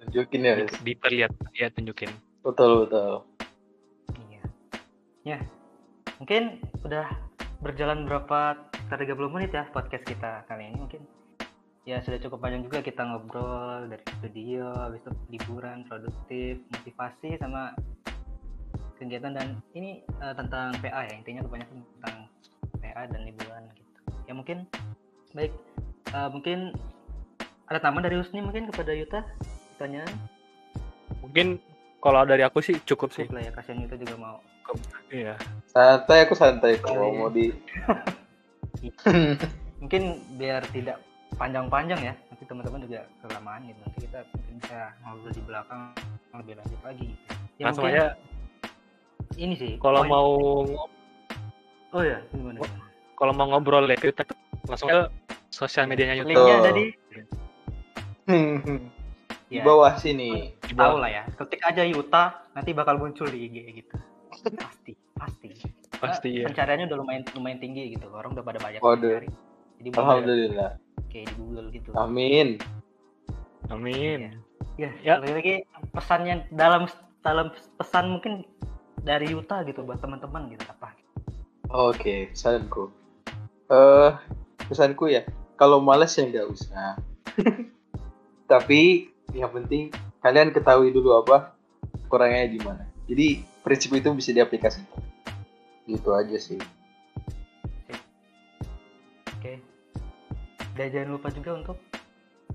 [0.00, 2.08] tunjukin ya di diperlihat, ya tunjukin.
[2.40, 3.28] betul betul
[4.30, 4.42] Iya.
[5.26, 5.38] Ya.
[6.16, 7.06] Mungkin udah
[7.60, 11.02] berjalan berapa sekitar 30 menit ya podcast kita kali ini mungkin.
[11.88, 17.72] Ya sudah cukup panjang juga kita ngobrol dari studio, habis itu liburan, produktif, motivasi sama
[19.00, 22.16] kegiatan dan ini eh, tentang PA ya intinya kebanyakan tentang
[22.78, 23.90] PA dan liburan gitu.
[24.28, 24.56] Ya mungkin
[25.32, 25.50] baik
[26.06, 26.58] eh, mungkin
[27.66, 29.20] ada tambahan dari Husni mungkin kepada Yuta
[29.74, 30.10] pertanyaan
[31.20, 31.58] Mungkin
[31.98, 33.24] kalau dari aku sih cukup sih.
[33.24, 34.36] cukup lah ya kasihan Yuta juga mau
[35.10, 35.34] Iya.
[35.66, 37.16] santai aku santai kalau Iya.
[37.16, 37.50] mau di
[39.80, 40.02] mungkin
[40.36, 40.96] biar tidak
[41.34, 45.80] panjang-panjang ya nanti teman-teman juga kelamaan gitu nanti kita mungkin bisa ngobrol di belakang
[46.32, 47.22] lebih lanjut lagi gitu.
[47.56, 48.06] ya Langsung mungkin aja
[49.36, 50.28] ini sih kalau poin- mau
[51.90, 52.84] oh ya gimana, gimana?
[53.14, 54.26] kalau mau ngobrol ya kita
[54.64, 55.06] langsung aja
[55.48, 56.30] sosial medianya YouTube.
[56.32, 56.86] linknya ada di
[58.24, 58.78] di
[59.50, 60.98] ya bawah sini tahu bawah.
[61.00, 63.96] lah ya ketik aja Yuta nanti bakal muncul di IG gitu
[64.30, 65.48] pasti pasti
[66.00, 66.44] Pasti Nah, ya.
[66.48, 69.20] pencariannya udah lumayan lumayan tinggi gitu orang udah pada banyak Waduh.
[69.20, 69.28] mencari.
[69.76, 70.70] jadi alhamdulillah
[71.06, 72.56] kayak di Google gitu amin
[73.68, 74.34] Amin.
[74.74, 75.14] Ya, Ya.
[75.20, 75.54] lagi lagi
[75.92, 78.42] pesan yang dalam dalam pesan mungkin
[79.00, 80.92] dari Yuta gitu buat teman-teman gitu apa?
[81.70, 82.90] Oke, pesanku.
[83.70, 84.10] Eh,
[84.66, 85.22] pesanku ya,
[85.54, 86.98] kalau males ya nggak usah.
[88.50, 91.54] Tapi yang penting kalian ketahui dulu apa
[92.10, 92.84] kurangnya di mana.
[93.06, 95.00] Jadi prinsip itu bisa diaplikasikan.
[95.86, 96.58] Gitu aja sih.
[99.38, 99.62] Oke.
[100.74, 101.78] Dan jangan lupa juga untuk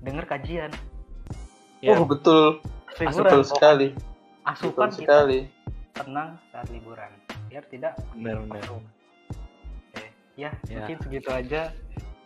[0.04, 0.70] dengar kajian.
[1.84, 2.64] Ya, Oh betul,
[2.96, 3.20] Liburan.
[3.20, 3.88] betul sekali,
[4.48, 5.38] Asupan betul kita sekali.
[5.96, 7.08] Tenang saat liburan.
[7.48, 8.68] Biar tidak benar-benar.
[8.68, 10.04] Oke.
[10.36, 10.82] Ya, Ya.
[10.82, 11.72] mungkin segitu aja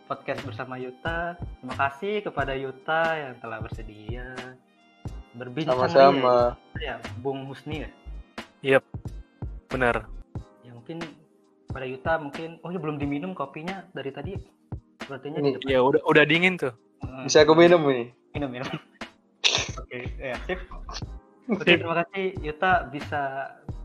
[0.05, 1.39] podcast bersama Yuta.
[1.39, 4.35] Terima kasih kepada Yuta yang telah bersedia
[5.31, 6.59] berbincang Sama-sama.
[6.77, 7.89] ya, Bung Husni ya.
[8.61, 8.83] Yep,
[9.69, 10.05] benar.
[10.61, 10.99] Ya mungkin
[11.65, 14.35] pada Yuta mungkin oh ya belum diminum kopinya dari tadi.
[14.99, 15.55] Sepertinya Ini.
[15.65, 16.75] Ya udah udah dingin tuh.
[16.99, 18.11] Hmm, Bisa aku minum ini.
[18.35, 18.67] minum minum.
[19.81, 20.59] Oke, ya sip.
[21.51, 23.21] Oke, terima kasih Yuta bisa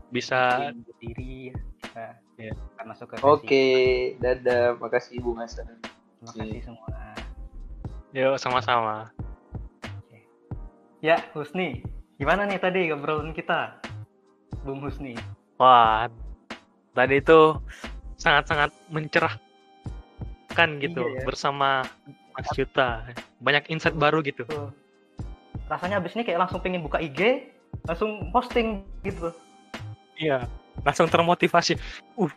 [0.07, 1.51] Bisa berdiri
[1.93, 2.07] ya.
[2.37, 2.53] Ya.
[2.55, 3.65] Kita masuk ke Oke,
[4.13, 4.21] sesi.
[4.23, 4.77] dadah.
[4.79, 5.67] Makasih Bung Hasan.
[5.81, 6.87] Terima kasih semua.
[8.15, 9.11] yuk sama-sama.
[11.03, 11.83] Ya, Husni.
[12.17, 13.77] Gimana nih tadi obrolan kita?
[14.65, 15.13] Bung Husni.
[15.59, 16.07] Wah,
[16.93, 17.57] tadi itu
[18.17, 21.23] sangat-sangat mencerahkan gitu Iya ya.
[21.25, 21.85] bersama
[22.33, 23.05] Mas Yuta.
[23.43, 24.45] Banyak insight baru gitu.
[25.67, 27.49] Rasanya abis ini kayak langsung pengen buka IG,
[27.87, 29.31] langsung posting gitu.
[30.19, 30.45] Iya,
[30.83, 31.79] langsung termotivasi.
[32.19, 32.29] Uh,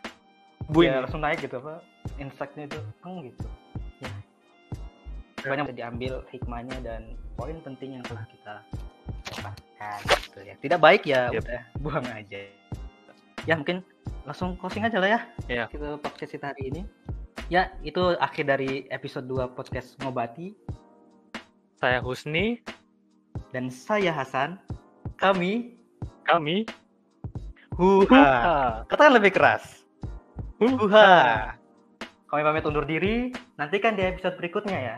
[0.71, 1.83] bu ya, langsung naik gitu apa?
[2.17, 3.45] Insight-nya itu, hmm, gitu.
[4.01, 4.11] Ya.
[5.41, 7.01] Banyak bisa diambil hikmahnya dan
[7.35, 8.55] poin penting yang telah kita
[9.27, 9.99] dapatkan
[10.29, 10.55] gitu ya.
[10.61, 11.41] Tidak baik ya Yep.
[11.43, 12.39] udah buang aja.
[13.49, 13.81] Ya mungkin
[14.23, 15.19] langsung closing aja lah ya.
[15.49, 15.65] Iya.
[15.73, 16.81] Kita podcast kita hari ini.
[17.51, 20.55] Ya, itu akhir dari episode 2 podcast Ngobati
[21.81, 22.61] Saya Husni,
[23.51, 24.55] dan saya Hasan.
[25.19, 25.77] Kami
[26.25, 26.65] kami
[27.81, 28.83] Huha.
[28.85, 29.87] Katakan lebih keras.
[30.59, 31.55] Huha.
[32.29, 33.33] Kami pamit undur diri.
[33.57, 34.97] Nantikan di episode berikutnya ya.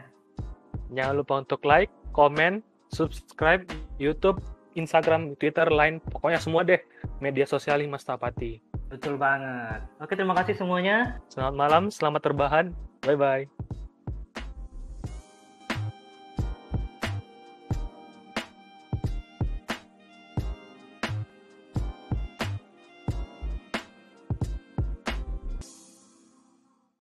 [0.91, 2.60] Jangan lupa untuk like, komen,
[2.91, 3.66] subscribe
[3.97, 4.41] YouTube,
[4.76, 6.82] Instagram, Twitter, Line, pokoknya semua deh
[7.22, 8.62] media sosial Mas Tapati.
[8.89, 9.82] Betul banget.
[9.97, 11.18] Oke, terima kasih semuanya.
[11.32, 12.66] Selamat malam, selamat terbahan.
[13.01, 13.43] Bye bye.